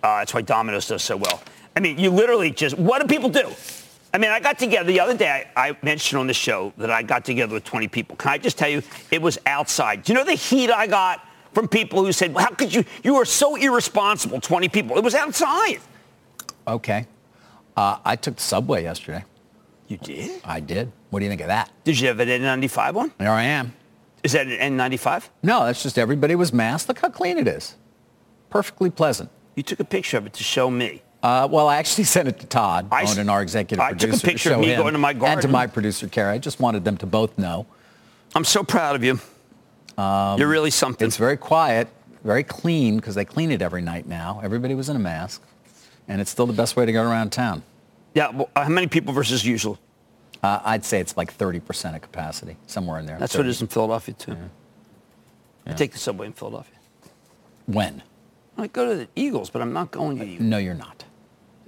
[0.02, 1.42] Uh, that's why Domino's does so well.
[1.76, 3.52] I mean, you literally just what do people do?
[4.12, 5.46] I mean, I got together the other day.
[5.56, 8.16] I, I mentioned on the show that I got together with 20 people.
[8.16, 10.02] Can I just tell you, it was outside.
[10.04, 12.86] Do you know the heat I got from people who said, well, "How could you?
[13.04, 14.98] You are so irresponsible." 20 people.
[14.98, 15.80] It was outside.
[16.68, 17.06] Okay.
[17.76, 19.24] Uh, I took the subway yesterday.
[19.88, 20.42] You did?
[20.46, 20.92] I did.
[21.10, 21.72] What do you think of that?
[21.84, 23.14] Did you have an N95 one?
[23.18, 23.74] There I am.
[24.24, 25.30] Is that an N95?
[25.44, 26.90] No, that's just everybody was masked.
[26.90, 27.76] Look how clean it is.
[28.50, 29.30] Perfectly pleasant.
[29.56, 31.02] You took a picture of it to show me.
[31.24, 34.14] Uh, well, I actually sent it to Todd, I Owen, and our executive I took
[34.14, 36.34] a picture of me him, going to my And to my producer, Carrie.
[36.34, 37.66] I just wanted them to both know.
[38.36, 39.20] I'm so proud of you.
[40.00, 41.06] Um, you're really something.
[41.08, 41.90] It's very quiet,
[42.24, 44.40] very clean, because they clean it every night now.
[44.42, 45.44] Everybody was in a mask.
[46.08, 47.64] And it's still the best way to go around town.
[48.16, 48.30] yeah.
[48.30, 49.78] Well, uh, how many people versus usual?
[50.42, 53.20] Uh, I'd say it's like 30% of capacity, somewhere in there.
[53.20, 53.50] That's what it 30.
[53.50, 54.38] is in Philadelphia too.
[55.68, 56.76] I take the subway in Philadelphia.
[57.68, 58.02] When?
[58.58, 60.50] I go to the Eagles, but I'm not going to uh, the Eagles.
[60.50, 61.04] No, you're not.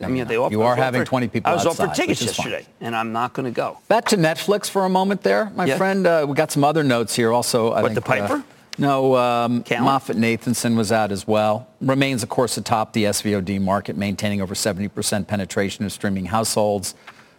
[0.04, 2.22] I mean, they offer, You are having offered- 20 people I was offered outside, tickets
[2.22, 2.50] which is fine.
[2.52, 3.78] yesterday, and I'm not going to go.
[3.88, 5.78] Back to Netflix for a moment there, my Yeah.
[5.78, 6.06] friend.
[6.08, 7.72] Uh, we got some other notes here also.
[7.72, 8.36] I What, think, the Piper?
[8.36, 8.42] Uh,
[8.78, 9.64] no, um?
[9.64, 11.68] Moffett Nathanson was out as well.
[11.82, 16.96] Remains, of course, atop the SVOD market, maintaining over 70% penetration of streaming households.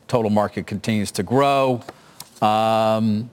[0.08, 1.80] Total market continues to grow.
[2.40, 3.30] Um,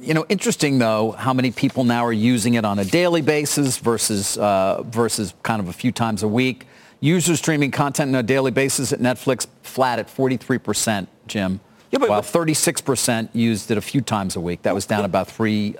[0.00, 3.78] you know, interesting though how many people now are using it on a daily basis
[3.78, 6.66] versus uh, versus kind of a few times a week.
[7.00, 11.60] Users streaming content on a daily basis at Netflix flat at 43%, Jim.
[11.90, 14.62] Yeah, but- while 36% used it a few times a week.
[14.62, 15.76] That was down about 3%.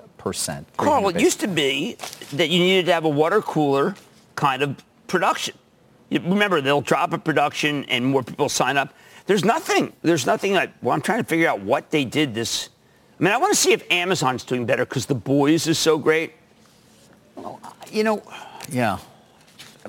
[0.77, 1.95] Carl, it used to be
[2.33, 3.95] that you needed to have a water cooler
[4.35, 5.55] kind of production.
[6.11, 8.93] Remember, they'll drop a production and more people sign up.
[9.27, 9.93] There's nothing.
[10.01, 10.53] There's nothing.
[10.53, 12.69] Like, well, I'm trying to figure out what they did this.
[13.19, 15.97] I mean, I want to see if Amazon's doing better because The Boys is so
[15.97, 16.33] great.
[17.91, 18.23] You know,
[18.69, 18.97] yeah.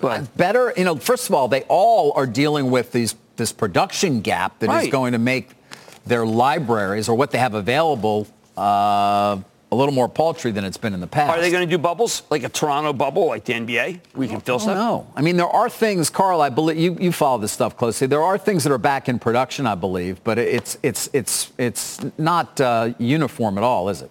[0.01, 4.21] But Better, you know, first of all, they all are dealing with these, this production
[4.21, 4.91] gap that is Right.
[4.93, 5.51] going to make
[6.07, 8.27] their libraries or what they have available
[8.57, 9.37] uh,
[9.71, 11.35] a little more paltry than it's been in the past.
[11.37, 14.01] are they going to do bubbles like a Toronto bubble, like the NBA?
[14.15, 14.77] We can fill stuff.
[14.77, 15.07] no.
[15.17, 16.43] I mean, there are things, Carl.
[16.43, 18.07] I believe you, you follow this stuff closely.
[18.07, 22.01] There are things that are back in production, I believe, but it's it's it's it's
[22.19, 24.11] not uh, uniform at all, is it?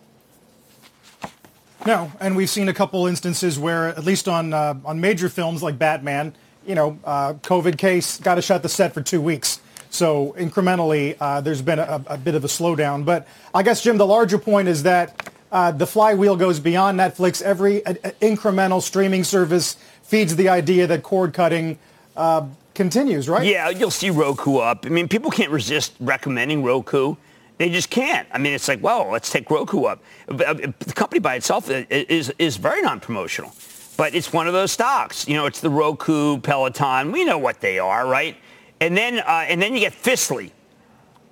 [1.85, 5.63] No, and we've seen a couple instances where, at least on uh, on major films
[5.63, 9.59] like Batman, you know, uh, COVID case got to shut the set for two weeks.
[9.89, 13.03] So incrementally, uh, there's been a, a bit of a slowdown.
[13.03, 17.41] But I guess Jim, the larger point is that uh, the flywheel goes beyond Netflix.
[17.41, 21.79] Every uh, incremental streaming service feeds the idea that cord cutting
[22.15, 23.45] uh, continues, right?
[23.45, 24.85] Yeah, you'll see Roku up.
[24.85, 27.15] I mean, people can't resist recommending Roku.
[27.61, 28.27] They just can't.
[28.31, 30.01] I mean, it's like, well, let's take Roku up.
[30.27, 33.53] Uh, the company by itself is is very non-promotional,
[33.97, 35.27] but it's one of those stocks.
[35.27, 37.11] You know, it's the Roku, Peloton.
[37.11, 38.35] We know what they are, right?
[38.79, 40.49] And then uh, and then you get Fistly.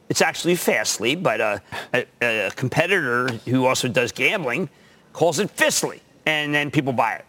[0.08, 1.58] It's actually Fastly, but uh,
[1.96, 4.70] a, a, competitor who also does gambling
[5.14, 7.26] calls it Fistly, and then people buy it.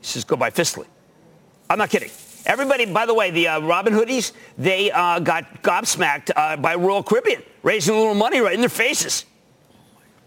[0.00, 0.84] He says, "Go buy Fistly."
[1.70, 2.10] I'm not kidding.
[2.46, 7.02] Everybody, by the way, the uh, Robin Hoodies, they uh, got gobsmacked uh, by Royal
[7.02, 9.24] Caribbean, raising a little money right in their faces.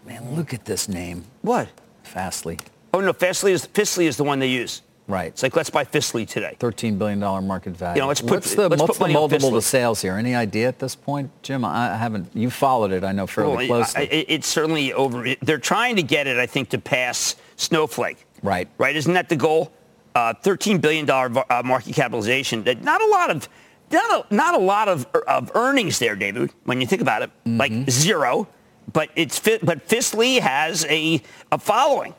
[0.04, 1.24] Man, look at this name.
[1.42, 1.68] What?
[2.04, 2.58] Fastly.
[2.94, 4.82] Oh, no, Fastly is, Fistly is the one they use.
[5.08, 5.28] Right.
[5.28, 6.56] It's like, let's buy Fistly today.
[6.58, 7.96] $13 billion market value.
[7.96, 10.14] You know, let's put, what's the, let's what's put the multiple to sales here?
[10.14, 11.64] Any idea at this point, Jim?
[11.64, 14.04] I haven't, you followed it, I know, fairly well, closely.
[14.04, 15.34] It, it's certainly over.
[15.42, 18.24] They're trying to get it, I think, to pass Snowflake.
[18.42, 18.68] Right.
[18.78, 18.96] Right?
[18.96, 19.72] Isn't that the goal?
[20.16, 22.64] Uh, $13 billion uh, market capitalization.
[22.80, 23.48] Not a lot of
[23.92, 27.30] not a, not a lot of, of earnings there, David, when you think about it.
[27.44, 27.58] Mm-hmm.
[27.58, 28.48] Like zero.
[28.92, 32.14] But it's but Fistly has a, a following.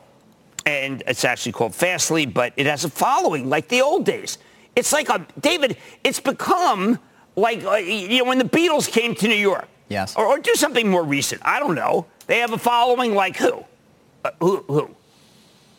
[0.64, 4.38] And it's actually called Fastly, but it has a following like the old days.
[4.76, 6.98] It's like a David, it's become
[7.36, 9.66] like uh, you know when the Beatles came to New York.
[9.88, 10.14] Yes.
[10.14, 11.40] Or, or do something more recent.
[11.44, 12.06] I don't know.
[12.26, 13.64] They have a following like who?
[14.24, 14.90] Uh, who who?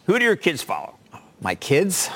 [0.08, 0.99] Who do your kids follow?
[1.42, 2.10] My kids?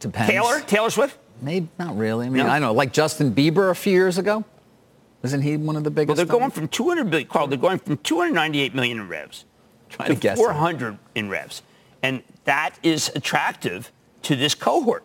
[0.00, 0.30] Depends.
[0.30, 0.60] Taylor?
[0.60, 1.18] Taylor Swift?
[1.40, 2.26] Maybe not really.
[2.26, 2.52] I mean, no.
[2.52, 4.44] I know, like Justin Bieber a few years ago.
[5.22, 6.08] Isn't he one of the biggest?
[6.08, 7.46] Well, they're going from 200 billion, Carl.
[7.46, 9.46] They're going from 298 million in revs
[9.88, 10.98] Trying to, to guess 400 it.
[11.14, 11.62] in revs,
[12.02, 13.90] and that is attractive
[14.22, 15.02] to this cohort.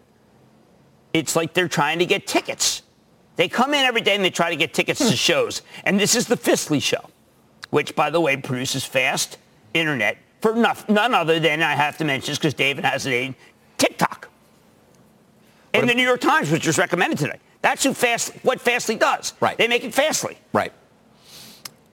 [1.13, 2.83] It's like they're trying to get tickets.
[3.37, 5.13] They come in every day and they try to get tickets to hmm.
[5.13, 7.09] shows, and this is the Fistly show,
[7.69, 9.37] which, by the way, produces fast
[9.73, 13.35] internet for none other than I have to mention because David has a
[13.77, 14.29] TikTok.
[15.73, 17.39] And the New York Times was just recommended today.
[17.61, 19.33] That's who fast, what Fastly does.
[19.39, 19.57] Right.
[19.57, 20.37] They make it Fastly.
[20.53, 20.71] Right.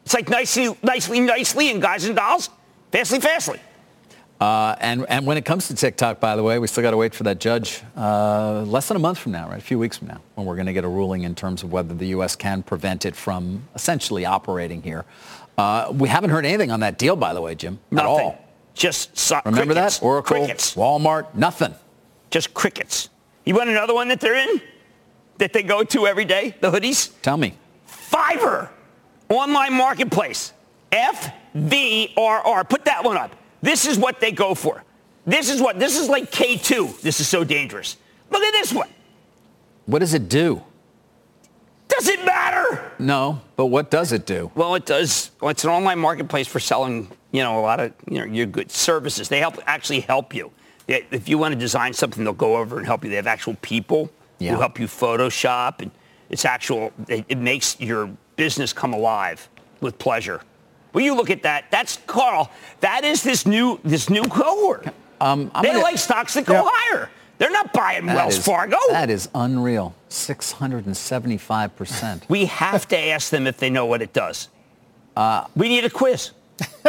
[0.05, 2.49] It's like nicely, nicely, nicely, and guys and dolls,
[2.93, 3.61] Fastly, Fastly.
[4.41, 6.97] Uh, and, and when it comes to TikTok, by the way, we still got to
[6.97, 9.59] wait for that judge uh, less than a month from now, right?
[9.59, 11.73] A few weeks from now, when we're going to get a ruling in terms of
[11.73, 12.37] whether the U.S.
[12.37, 15.05] can prevent it from essentially operating here.
[15.59, 18.07] Uh, we haven't heard anything on that deal, by the way, Jim, Nothing.
[18.19, 18.39] at all.
[18.75, 19.99] Just so- remember crickets.
[19.99, 20.75] that Oracle, crickets.
[20.75, 21.75] Walmart, nothing.
[22.31, 23.09] Just crickets.
[23.45, 24.61] You want another one that they're in?
[25.39, 26.55] That they go to every day?
[26.61, 27.11] The hoodies?
[27.23, 27.55] Tell me.
[27.89, 28.69] Fiverr,
[29.29, 30.53] online marketplace.
[30.93, 32.65] F V R R.
[32.65, 33.35] Put that one up.
[33.63, 34.83] This is what they go for.
[35.27, 35.79] This is what.
[35.79, 37.01] This is like K2.
[37.01, 37.97] This is so dangerous.
[38.31, 38.89] Look at this one.
[39.87, 40.63] What does it do?
[41.89, 42.46] Does it matter?
[42.99, 44.51] No, but what does it do?
[44.55, 45.31] Well, it does.
[45.41, 48.47] Well, it's an online marketplace for selling, you know, a lot of, you know, your
[48.47, 49.29] good services.
[49.29, 50.51] They help actually help you.
[50.89, 53.11] If you want to design something, they'll go over and help you.
[53.11, 54.55] They have actual people yeah.
[54.55, 55.91] who help you Photoshop, and
[56.31, 56.93] it's actual.
[57.09, 59.49] It makes your business come alive
[59.81, 60.43] with pleasure.
[60.93, 61.71] Well, you look at that.
[61.71, 62.51] That's Carl.
[62.81, 64.87] That is this new this new cohort.
[65.21, 66.71] Um, they gonna, like stocks that go yeah.
[66.71, 67.11] higher.
[67.39, 68.79] They're not buying that Wells is, Fargo.
[68.91, 69.95] That is unreal.
[70.09, 72.29] 675%.
[72.29, 74.49] We have to ask them if they know what it does.
[75.15, 76.33] Uh, we need a quiz.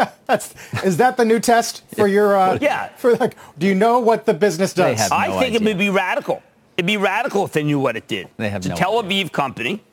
[0.84, 2.38] is that the new test for your?
[2.38, 2.90] Uh, yeah.
[2.96, 5.10] For like, do you know what the business does?
[5.10, 5.60] No I think idea.
[5.60, 6.42] it would be radical.
[6.78, 8.30] It'd be radical if they knew what it did.
[8.38, 9.26] They have it's no a Tel idea.
[9.26, 9.84] Aviv company.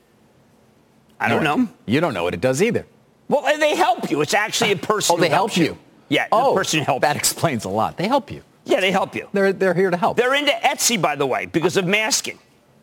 [1.18, 1.68] I no, don't know.
[1.86, 2.86] You don't know what it does either.
[3.28, 4.20] Well, they help you.
[4.20, 5.16] It's actually a person.
[5.16, 5.64] Oh, they help you.
[5.64, 5.78] you.
[6.08, 7.00] Yeah, oh, the person helps.
[7.00, 7.96] That explains a lot.
[7.96, 8.42] They help you.
[8.64, 9.28] Yeah, they help you.
[9.32, 10.16] They're, they're here to help.
[10.16, 12.38] They're into Etsy, by the way, because of masking.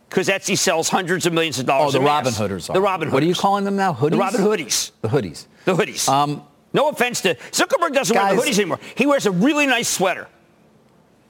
[0.09, 1.95] Because Etsy sells hundreds of millions of dollars.
[1.95, 2.69] Oh, the Robin Hooders.
[2.69, 2.73] Are.
[2.73, 3.13] The Robin Hooders.
[3.13, 3.93] What are you calling them now?
[3.93, 4.11] Hoodies.
[4.11, 4.91] The Robin Hoodies.
[5.01, 5.45] The hoodies.
[5.65, 6.09] The hoodies.
[6.09, 8.79] Um, no offense to Zuckerberg doesn't guys, wear the hoodies anymore.
[8.95, 10.27] He wears a really nice sweater.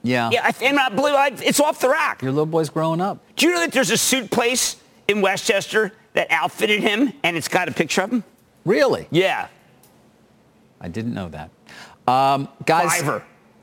[0.02, 0.30] Yeah.
[0.32, 2.22] Yeah, I, and I believe I, it's off the rack.
[2.22, 3.18] Your little boy's growing up.
[3.36, 7.48] Do you know that there's a suit place in Westchester that outfitted him, and it's
[7.48, 8.24] got a picture of him?
[8.64, 9.06] Really?
[9.10, 9.46] Yeah.
[10.80, 11.50] I didn't know that.
[12.06, 12.90] Um, guys.
[13.00, 13.22] Fiverr.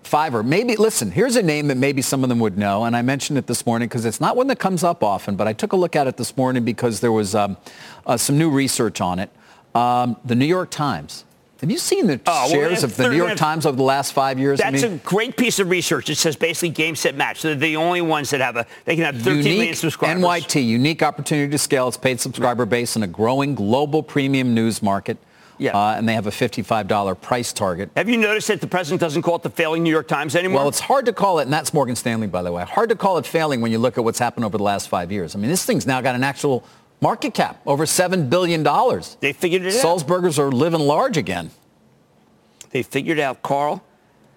[0.09, 0.43] Fiverr.
[0.43, 3.37] Maybe, listen, here's a name that maybe some of them would know, and I mentioned
[3.37, 5.75] it this morning because it's not one that comes up often, but I took a
[5.75, 7.57] look at it this morning because there was um,
[8.05, 9.29] uh, some new research on it.
[9.75, 11.25] Um, the New York Times.
[11.61, 14.13] Have you seen the oh, shares well, of the New York Times over the last
[14.13, 14.59] five years?
[14.59, 16.09] That's I mean, a great piece of research.
[16.09, 17.41] It says basically game, set, match.
[17.41, 20.23] They're the only ones that have a, they can have 13 unique million subscribers.
[20.23, 24.81] NYT, unique opportunity to scale its paid subscriber base in a growing global premium news
[24.81, 25.17] market.
[25.59, 25.77] Yeah.
[25.77, 27.91] Uh, and they have a $55 price target.
[27.95, 30.61] Have you noticed that the president doesn't call it the failing New York Times anymore?
[30.61, 32.63] Well, it's hard to call it, and that's Morgan Stanley, by the way.
[32.63, 35.11] Hard to call it failing when you look at what's happened over the last five
[35.11, 35.35] years.
[35.35, 36.63] I mean, this thing's now got an actual
[37.01, 38.63] market cap, over $7 billion.
[39.19, 39.85] They figured it out.
[39.85, 41.51] Sulzbergers are living large again.
[42.71, 43.83] They figured out, Carl,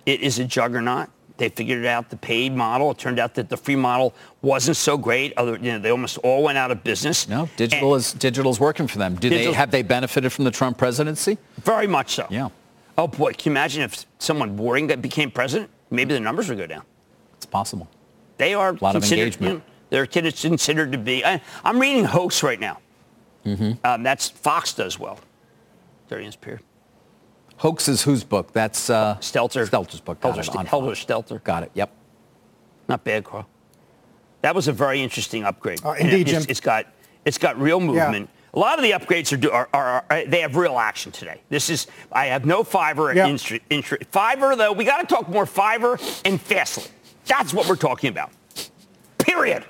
[0.06, 1.08] it is a juggernaut.
[1.42, 2.92] They figured out the paid model.
[2.92, 5.36] It turned out that the free model wasn't so great.
[5.36, 7.28] Other, you know, they almost all went out of business.
[7.28, 9.16] No, digital and is digital is working for them.
[9.16, 11.38] Do they have they benefited from the Trump presidency?
[11.56, 12.28] Very much so.
[12.30, 12.50] Yeah.
[12.96, 15.68] Oh boy, can you imagine if someone boring became president?
[15.90, 16.84] Maybe the numbers would go down.
[17.38, 17.88] It's possible.
[18.36, 19.52] They are a lot of engagement.
[19.52, 21.24] You know, they're considered to be.
[21.24, 22.78] I, am reading Hoax right now.
[23.44, 23.84] Mm-hmm.
[23.84, 25.18] Um, that's Fox does well.
[26.08, 26.62] During this period.
[27.62, 28.52] Hoax is whose book?
[28.52, 29.68] That's uh, Stelter.
[29.68, 30.20] Stelter's book.
[30.20, 31.44] Got Helter, it, Helter Stelter.
[31.44, 31.70] Got it.
[31.74, 31.92] Yep.
[32.88, 33.46] Not bad, Carl.
[34.40, 35.78] That was a very interesting upgrade.
[35.84, 36.38] Uh, indeed, Jim.
[36.38, 36.86] It's, it's got
[37.24, 38.28] it's got real movement.
[38.28, 38.40] Yeah.
[38.54, 41.40] A lot of the upgrades are, are, are, are, they have real action today.
[41.50, 43.28] This is I have no Fiverr yep.
[43.28, 44.72] Intri, Intri, Fiverr though.
[44.72, 46.90] We got to talk more Fiverr and Fastly.
[47.26, 48.32] That's what we're talking about.
[49.18, 49.64] Period.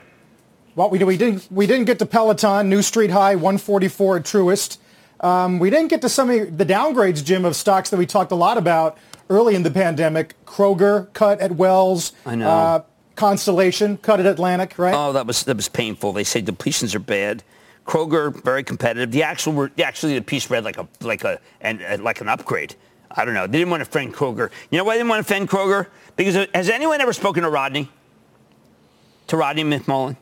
[0.77, 4.79] Well, we, we didn't we didn't get to Peloton, new street high 144 at Truist.
[5.23, 8.33] Um, we didn't get to some of the downgrades, Jim, of stocks that we talked
[8.33, 8.99] a lot about
[9.31, 10.35] early in the pandemic.
[10.45, 12.13] Kroger cut at Wells.
[12.27, 12.49] I know.
[12.49, 12.83] Uh,
[13.15, 14.95] Constellation cut at Atlantic, right?
[14.95, 16.13] Oh, that was that was painful.
[16.13, 17.45] They say depletions are bad.
[17.87, 19.11] Kroger very competitive.
[19.11, 22.75] The actual actually the piece read like a like a and uh, like an upgrade.
[23.11, 23.47] I don't know.
[23.47, 24.51] They didn't want to offend Kroger.
[24.71, 25.89] You know why they didn't want to offend Kroger?
[26.17, 27.91] Because uh, has anyone ever spoken to Rodney?
[29.29, 30.17] To Rodney McMullen?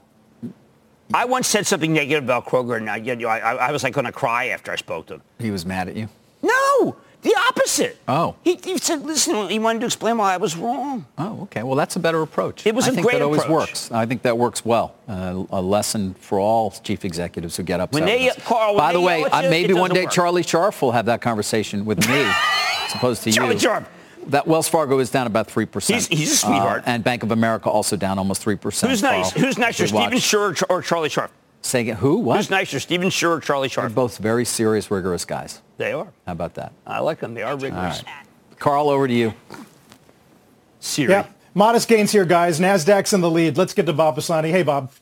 [1.13, 3.95] I once said something negative about Kroger, and I, you know, I, I was like
[3.95, 5.23] going to cry after I spoke to him.
[5.39, 6.09] He was mad at you?
[6.43, 7.99] No, the opposite.
[8.09, 8.37] Oh.
[8.45, 11.07] He, he said, listen, he wanted to explain why I was wrong.
[11.19, 11.63] Oh, okay.
[11.63, 12.67] Well, that's a better approach.
[12.67, 13.69] It was I a think great that always approach.
[13.71, 13.91] works.
[13.93, 14.95] I think that works well.
[15.09, 17.95] Uh, a lesson for all chief executives who get upset.
[17.95, 20.13] When they, Carl, By the way, you, uh, maybe one day work.
[20.13, 23.61] Charlie Scharf will have that conversation with me, as opposed to Charlie you.
[23.61, 23.89] Charlie Scharf.
[24.27, 25.93] That Wells Fargo is down about 3%.
[25.93, 26.83] He's, he's a sweetheart.
[26.83, 28.89] Uh, and Bank of America also down almost 3%.
[28.89, 29.33] Who's nice?
[29.33, 29.45] Carl.
[29.45, 31.31] Who's nicer, Stephen Scherr or Charlie Scharf?
[31.63, 32.17] Say again, who?
[32.17, 32.37] What?
[32.37, 33.83] Who's nicer, Stephen Scherr or Charlie Scharf?
[33.83, 35.61] They're both very serious, rigorous guys.
[35.79, 36.09] They are.
[36.27, 36.73] How about that?
[36.87, 37.35] I like them.
[37.35, 38.05] They are rigorous.
[38.05, 38.59] Right.
[38.59, 39.35] Carl, over to you.
[40.81, 41.11] Siri.
[41.13, 41.27] Yeah.
[41.55, 42.61] Modest gains here, guys.
[42.61, 43.59] NASDAQ's in the lead.
[43.59, 44.51] Let's get to Bob Pisani.
[44.51, 44.93] Hey, Bob.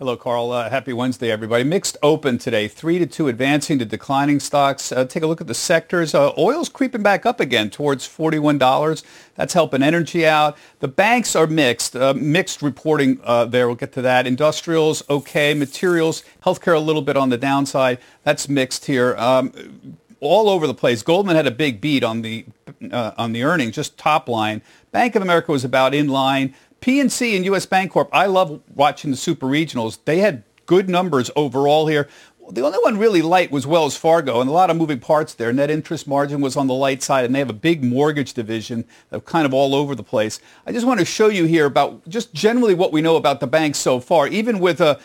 [0.00, 0.50] Hello, Carl.
[0.50, 1.62] Uh, happy Wednesday, everybody.
[1.62, 4.92] Mixed open today, three to two, advancing to declining stocks.
[4.92, 6.14] Uh, take a look at the sectors.
[6.14, 9.04] Uh, oil's creeping back up again towards forty-one dollars.
[9.34, 10.56] That's helping energy out.
[10.78, 11.94] The banks are mixed.
[11.94, 13.66] Uh, mixed reporting uh, there.
[13.66, 14.26] We'll get to that.
[14.26, 15.52] Industrials okay.
[15.52, 17.98] Materials, healthcare a little bit on the downside.
[18.24, 19.14] That's mixed here.
[19.18, 21.02] Um, all over the place.
[21.02, 22.46] Goldman had a big beat on the
[22.90, 24.62] uh, on the earnings, just top line.
[24.92, 26.54] Bank of America was about in line.
[26.80, 27.66] PNC and U.S.
[27.66, 29.98] Bancorp, I love watching the super regionals.
[30.04, 32.08] They had good numbers overall here.
[32.52, 35.52] The only one really light was Wells Fargo, and a lot of moving parts there.
[35.52, 38.84] Net interest margin was on the light side, and they have a big mortgage division
[39.08, 40.40] that's kind of all over the place.
[40.66, 43.46] I just want to show you here about just generally what we know about the
[43.46, 44.26] banks so far.
[44.26, 44.98] Even with a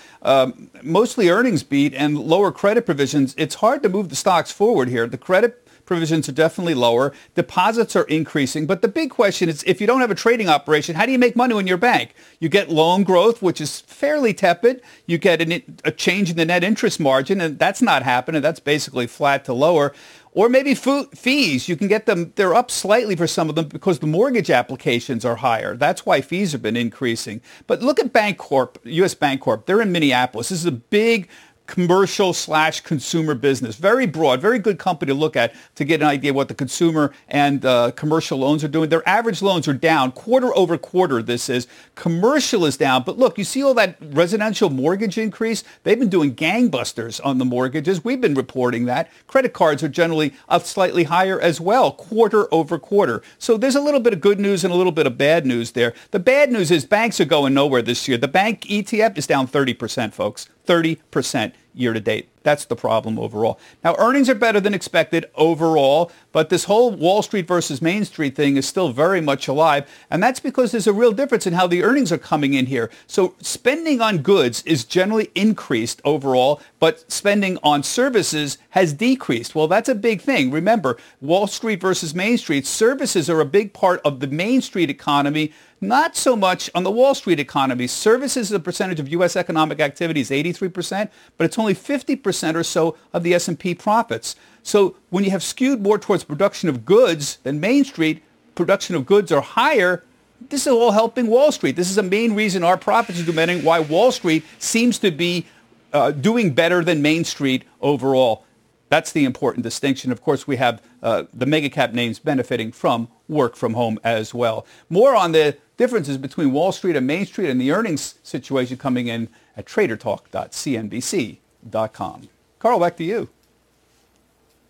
[0.81, 5.05] mostly earnings beat and lower credit provisions, it's hard to move the stocks forward here.
[5.05, 7.13] The credit provisions are definitely lower.
[7.35, 8.65] Deposits are increasing.
[8.65, 11.19] But the big question is if you don't have a trading operation, how do you
[11.19, 12.13] make money in your bank?
[12.39, 14.81] You get loan growth, which is fairly tepid.
[15.05, 18.41] You get an, a change in the net interest margin, and that's not happening.
[18.41, 19.93] That's basically flat to lower.
[20.35, 21.69] Or maybe fees.
[21.69, 25.23] You can get them, they're up slightly for some of them because the mortgage applications
[25.23, 25.77] are higher.
[25.77, 27.39] That's why fees have been increasing.
[27.67, 29.15] But look at Bancorp, U.S.
[29.15, 29.65] Bancorp.
[29.65, 30.49] They're in Minneapolis.
[30.49, 31.29] This is a big
[31.67, 33.75] commercial slash consumer business.
[33.75, 37.11] Very broad, very good company to look at to get an idea what the consumer
[37.27, 38.89] and uh, commercial loans are doing.
[38.89, 41.21] Their average loans are down quarter over quarter.
[41.21, 45.63] This is commercial is down, but look, you see all that residential mortgage increase.
[45.83, 48.03] They've been doing gangbusters on the mortgages.
[48.03, 49.09] We've been reporting that.
[49.27, 53.21] Credit cards are generally up slightly higher as well, quarter over quarter.
[53.39, 55.71] So there's a little bit of good news and a little bit of bad news
[55.71, 55.93] there.
[56.11, 58.17] The bad news is banks are going nowhere this year.
[58.17, 60.47] The bank ETF is down 30%, folks.
[60.65, 62.29] 30% year to date.
[62.43, 63.59] That's the problem overall.
[63.83, 68.35] Now, earnings are better than expected overall, but this whole Wall Street versus Main Street
[68.35, 71.65] thing is still very much alive, and that's because there's a real difference in how
[71.65, 72.91] the earnings are coming in here.
[73.07, 79.55] So spending on goods is generally increased overall, but spending on services has decreased.
[79.55, 80.51] Well, that's a big thing.
[80.51, 84.91] Remember, Wall Street versus Main Street, services are a big part of the Main Street
[84.91, 85.51] economy,
[85.87, 87.87] not so much on the Wall Street economy.
[87.87, 89.35] Services as a percentage of U.S.
[89.35, 94.35] economic activity is 83%, but it's only 50% or so of the S&P profits.
[94.63, 98.23] So when you have skewed more towards production of goods than Main Street,
[98.55, 100.03] production of goods are higher,
[100.49, 101.75] this is all helping Wall Street.
[101.75, 105.45] This is a main reason our profits are dominating why Wall Street seems to be
[105.93, 108.44] uh, doing better than Main Street overall.
[108.89, 110.11] That's the important distinction.
[110.11, 114.33] Of course, we have uh, the mega cap names benefiting from work from home as
[114.33, 114.65] well.
[114.89, 119.07] More on the differences between Wall Street and Main Street and the earnings situation coming
[119.07, 122.29] in at tradertalk.cnbc.com.
[122.59, 123.29] Carl, back to you.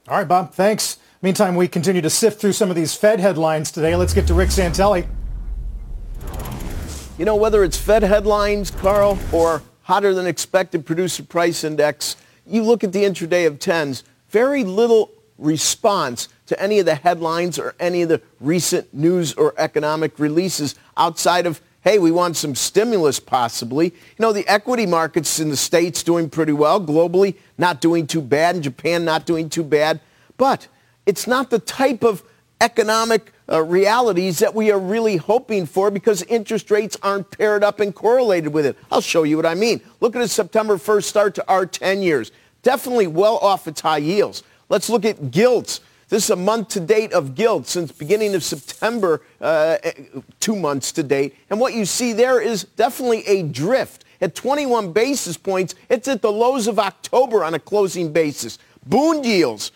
[0.08, 0.54] All right, Bob.
[0.54, 0.98] Thanks.
[1.22, 3.96] Meantime, we continue to sift through some of these Fed headlines today.
[3.96, 5.08] Let's get to Rick Santelli.
[7.18, 12.64] You know, whether it's Fed headlines, Carl, or hotter than expected producer price index, you
[12.64, 17.76] look at the intraday of 10s, very little response to any of the headlines or
[17.80, 23.20] any of the recent news or economic releases outside of, hey, we want some stimulus
[23.20, 23.86] possibly.
[23.88, 28.22] You know, the equity markets in the States doing pretty well, globally not doing too
[28.22, 30.00] bad, in Japan not doing too bad.
[30.38, 30.68] But
[31.06, 32.24] it's not the type of
[32.62, 37.80] economic uh, realities that we are really hoping for because interest rates aren't paired up
[37.80, 38.78] and correlated with it.
[38.92, 39.82] I'll show you what I mean.
[40.00, 42.32] Look at a September 1st start to our 10 years.
[42.64, 44.44] Definitely well off its high yields.
[44.70, 45.82] Let's look at gilts.
[46.08, 49.78] This is a month to date of gilts since beginning of September, uh,
[50.40, 51.36] two months to date.
[51.50, 54.06] And what you see there is definitely a drift.
[54.22, 58.58] At 21 basis points, it's at the lows of October on a closing basis.
[58.86, 59.72] Bund yields,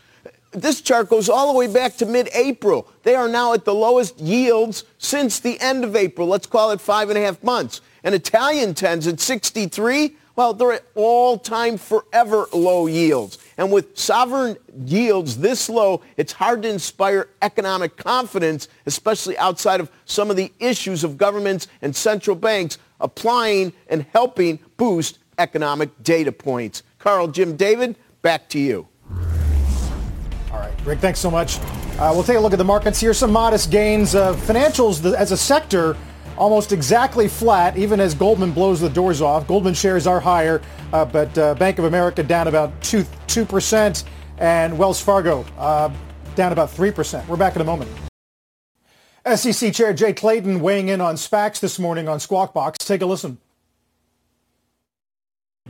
[0.51, 2.87] this chart goes all the way back to mid-April.
[3.03, 6.27] They are now at the lowest yields since the end of April.
[6.27, 7.81] Let's call it five and a half months.
[8.03, 13.37] And Italian 10s at 63, well, they're at all-time forever low yields.
[13.57, 19.91] And with sovereign yields this low, it's hard to inspire economic confidence, especially outside of
[20.05, 26.31] some of the issues of governments and central banks applying and helping boost economic data
[26.31, 26.83] points.
[26.99, 28.87] Carl, Jim, David, back to you.
[30.89, 31.59] Rick, thanks so much.
[31.99, 33.13] Uh, we'll take a look at the markets here.
[33.13, 34.15] Some modest gains.
[34.15, 35.95] Uh, financials as a sector
[36.35, 39.45] almost exactly flat, even as Goldman blows the doors off.
[39.45, 44.03] Goldman shares are higher, uh, but uh, Bank of America down about 2, 2%
[44.39, 45.93] and Wells Fargo uh,
[46.33, 47.27] down about 3%.
[47.27, 47.91] We're back in a moment.
[49.35, 52.83] SEC Chair Jay Clayton weighing in on SPACs this morning on Squawk Box.
[52.83, 53.37] Take a listen.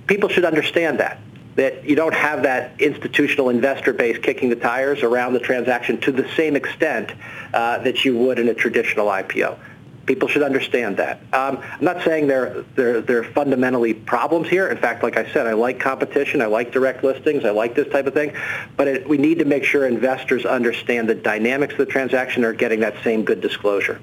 [0.08, 1.20] People should understand that
[1.60, 6.10] that you don't have that institutional investor base kicking the tires around the transaction to
[6.10, 7.12] the same extent
[7.54, 9.60] uh, that you would in a traditional IPO.
[10.06, 11.20] People should understand that.
[11.34, 14.70] Um, I'm not saying there, there, there are fundamentally problems here.
[14.70, 16.42] In fact, like I said, I like competition.
[16.42, 17.44] I like direct listings.
[17.44, 18.34] I like this type of thing.
[18.78, 22.54] But it, we need to make sure investors understand the dynamics of the transaction are
[22.54, 24.00] getting that same good disclosure.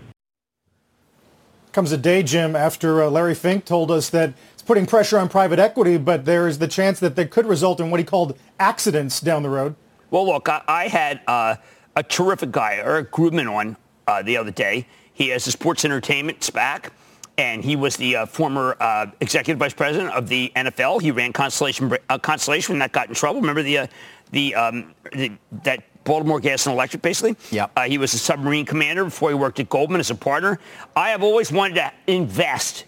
[1.72, 4.34] Comes a day, Jim, after uh, Larry Fink told us that
[4.66, 7.90] putting pressure on private equity, but there is the chance that they could result in
[7.90, 9.74] what he called accidents down the road.
[10.10, 11.56] Well, look, I, I had uh,
[11.94, 14.86] a terrific guy, Eric Grubman, on uh, the other day
[15.16, 16.90] he has a sports entertainment SPAC,
[17.38, 21.00] and he was the uh, former uh, executive vice president of the NFL.
[21.00, 23.40] He ran Constellation uh, Constellation when that got in trouble.
[23.40, 23.86] Remember the uh,
[24.32, 27.36] the, um, the, that Baltimore Gas and Electric, basically.
[27.50, 27.68] Yeah.
[27.76, 30.58] Uh, he was a submarine commander before he worked at Goldman as a partner.
[30.94, 32.84] I have always wanted to invest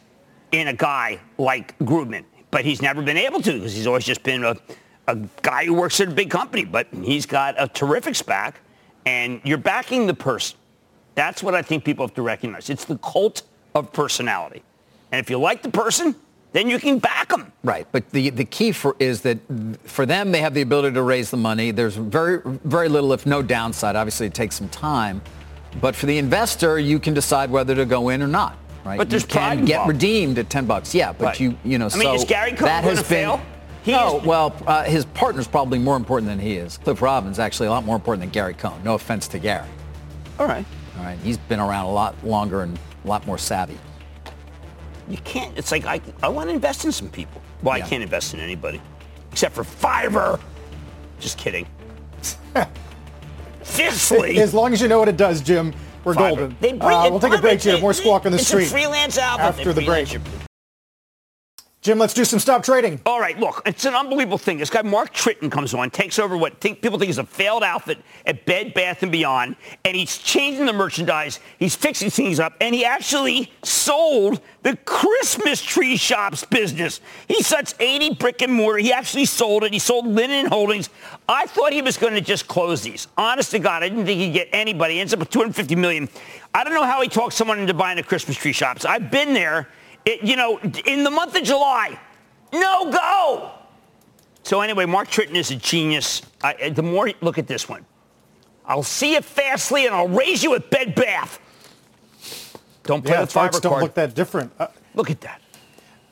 [0.53, 4.23] in a guy like Grubman, but he's never been able to because he's always just
[4.23, 4.57] been a,
[5.07, 6.65] a guy who works at a big company.
[6.65, 8.55] But he's got a terrific SPAC,
[9.07, 10.59] and you're backing the person.
[11.15, 12.71] That's what I think people have to recognize.
[12.71, 13.43] It's the cult
[13.75, 14.63] of personality.
[15.11, 16.15] And if you like the person,
[16.53, 17.53] then you can back them.
[17.63, 17.87] Right.
[17.93, 19.39] But the, the key for is that
[19.85, 21.71] for them, they have the ability to raise the money.
[21.71, 23.97] There's very, very little, if no downside.
[23.97, 25.21] Obviously, it takes some time.
[25.81, 28.57] But for the investor, you can decide whether to go in or not.
[28.89, 28.97] Right.
[28.97, 29.89] But there's you can get involved.
[29.93, 30.95] redeemed at 10 bucks.
[30.95, 31.13] Yeah.
[31.13, 31.41] But Right.
[31.41, 33.41] you, you know, I mean, so is Gary Cohn that has been, fail?
[33.83, 36.79] He no, is- well, uh, his partner's probably more important than he is.
[36.79, 38.81] Cliff Robbins actually a lot more important than Gary Cohn.
[38.85, 39.67] No offense to Gary.
[40.39, 40.65] All right.
[40.99, 41.19] All right.
[41.23, 43.77] He's been around a lot longer and a lot more savvy.
[45.07, 45.57] You can't.
[45.59, 47.43] It's like I, I want to invest in some people.
[47.63, 47.85] Well, Yeah.
[47.85, 48.81] I can't invest in anybody
[49.33, 50.41] except for Fiverr.
[51.21, 51.67] Just kidding.
[53.63, 55.75] Fifthly, As long as you know what it does, Jim,
[56.09, 56.29] we're Fiverr.
[56.37, 56.57] golden.
[56.61, 57.79] They bring Uh, it- we'll take a break here.
[57.79, 59.17] More squawk on the it's street a freelance.
[59.17, 60.13] They after the break.
[60.13, 60.23] your-
[61.81, 63.01] Jim, let's do some stop trading.
[63.07, 64.59] All right, look, it's an unbelievable thing.
[64.59, 67.63] This guy Mark Tritton comes on, takes over what think, people think is a failed
[67.63, 69.55] outfit at Bed Bath and Beyond,
[69.85, 71.39] and he's changing the merchandise.
[71.57, 77.01] He's fixing things up, and he actually sold the Christmas tree shops business.
[77.29, 78.79] He such 80 brick and mortar.
[78.79, 79.73] He actually sold it.
[79.73, 80.91] He sold Linen Holdings.
[81.29, 83.07] I thought he was going to just close these.
[83.17, 84.95] Honest to God, I didn't think he'd get anybody.
[84.95, 86.09] He ends up with 250 million.
[86.53, 88.85] I don't know how he talked someone into buying the Christmas tree shops.
[88.85, 89.69] I've been there.
[90.09, 92.01] It, you know, in the month of July,
[92.53, 93.51] no go.
[94.43, 96.23] So anyway, Mark Tritton is a genius.
[96.43, 97.85] I, the more look at this one,
[98.65, 101.39] I'll see you fastly, and I'll raise you at Bed Bath.
[102.85, 103.83] Don't play Yeah, with Fiverr don't card.
[103.83, 104.51] look that different.
[104.59, 105.43] Uh, Look at that.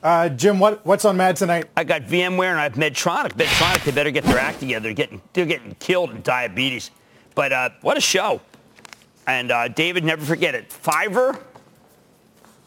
[0.03, 1.65] uh, Jim, what, what's on Mad tonight?
[1.75, 3.31] I got VMware and I have Medtronic.
[3.33, 4.83] Medtronic, they better get their act together.
[4.83, 6.91] They're getting, they're getting killed in diabetes.
[7.33, 8.41] But uh, what a show.
[9.25, 10.69] And uh, David, never forget it.
[10.69, 11.41] Fiverr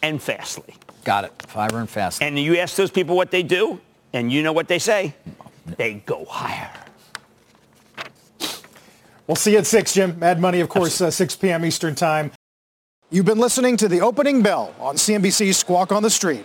[0.03, 0.75] and Fastly.
[1.05, 1.39] Got it.
[1.39, 2.23] Fiverr and Fast.
[2.23, 3.81] And you ask those people what they do,
[4.13, 5.15] and you know what they say.
[5.77, 6.71] They go higher.
[9.27, 10.19] We'll see you at 6, Jim.
[10.19, 11.65] Mad Money, of course, uh, 6 p.m.
[11.65, 12.33] Eastern Time.
[13.11, 16.45] You've been listening to the opening bell on CNBC's Squawk on the Street.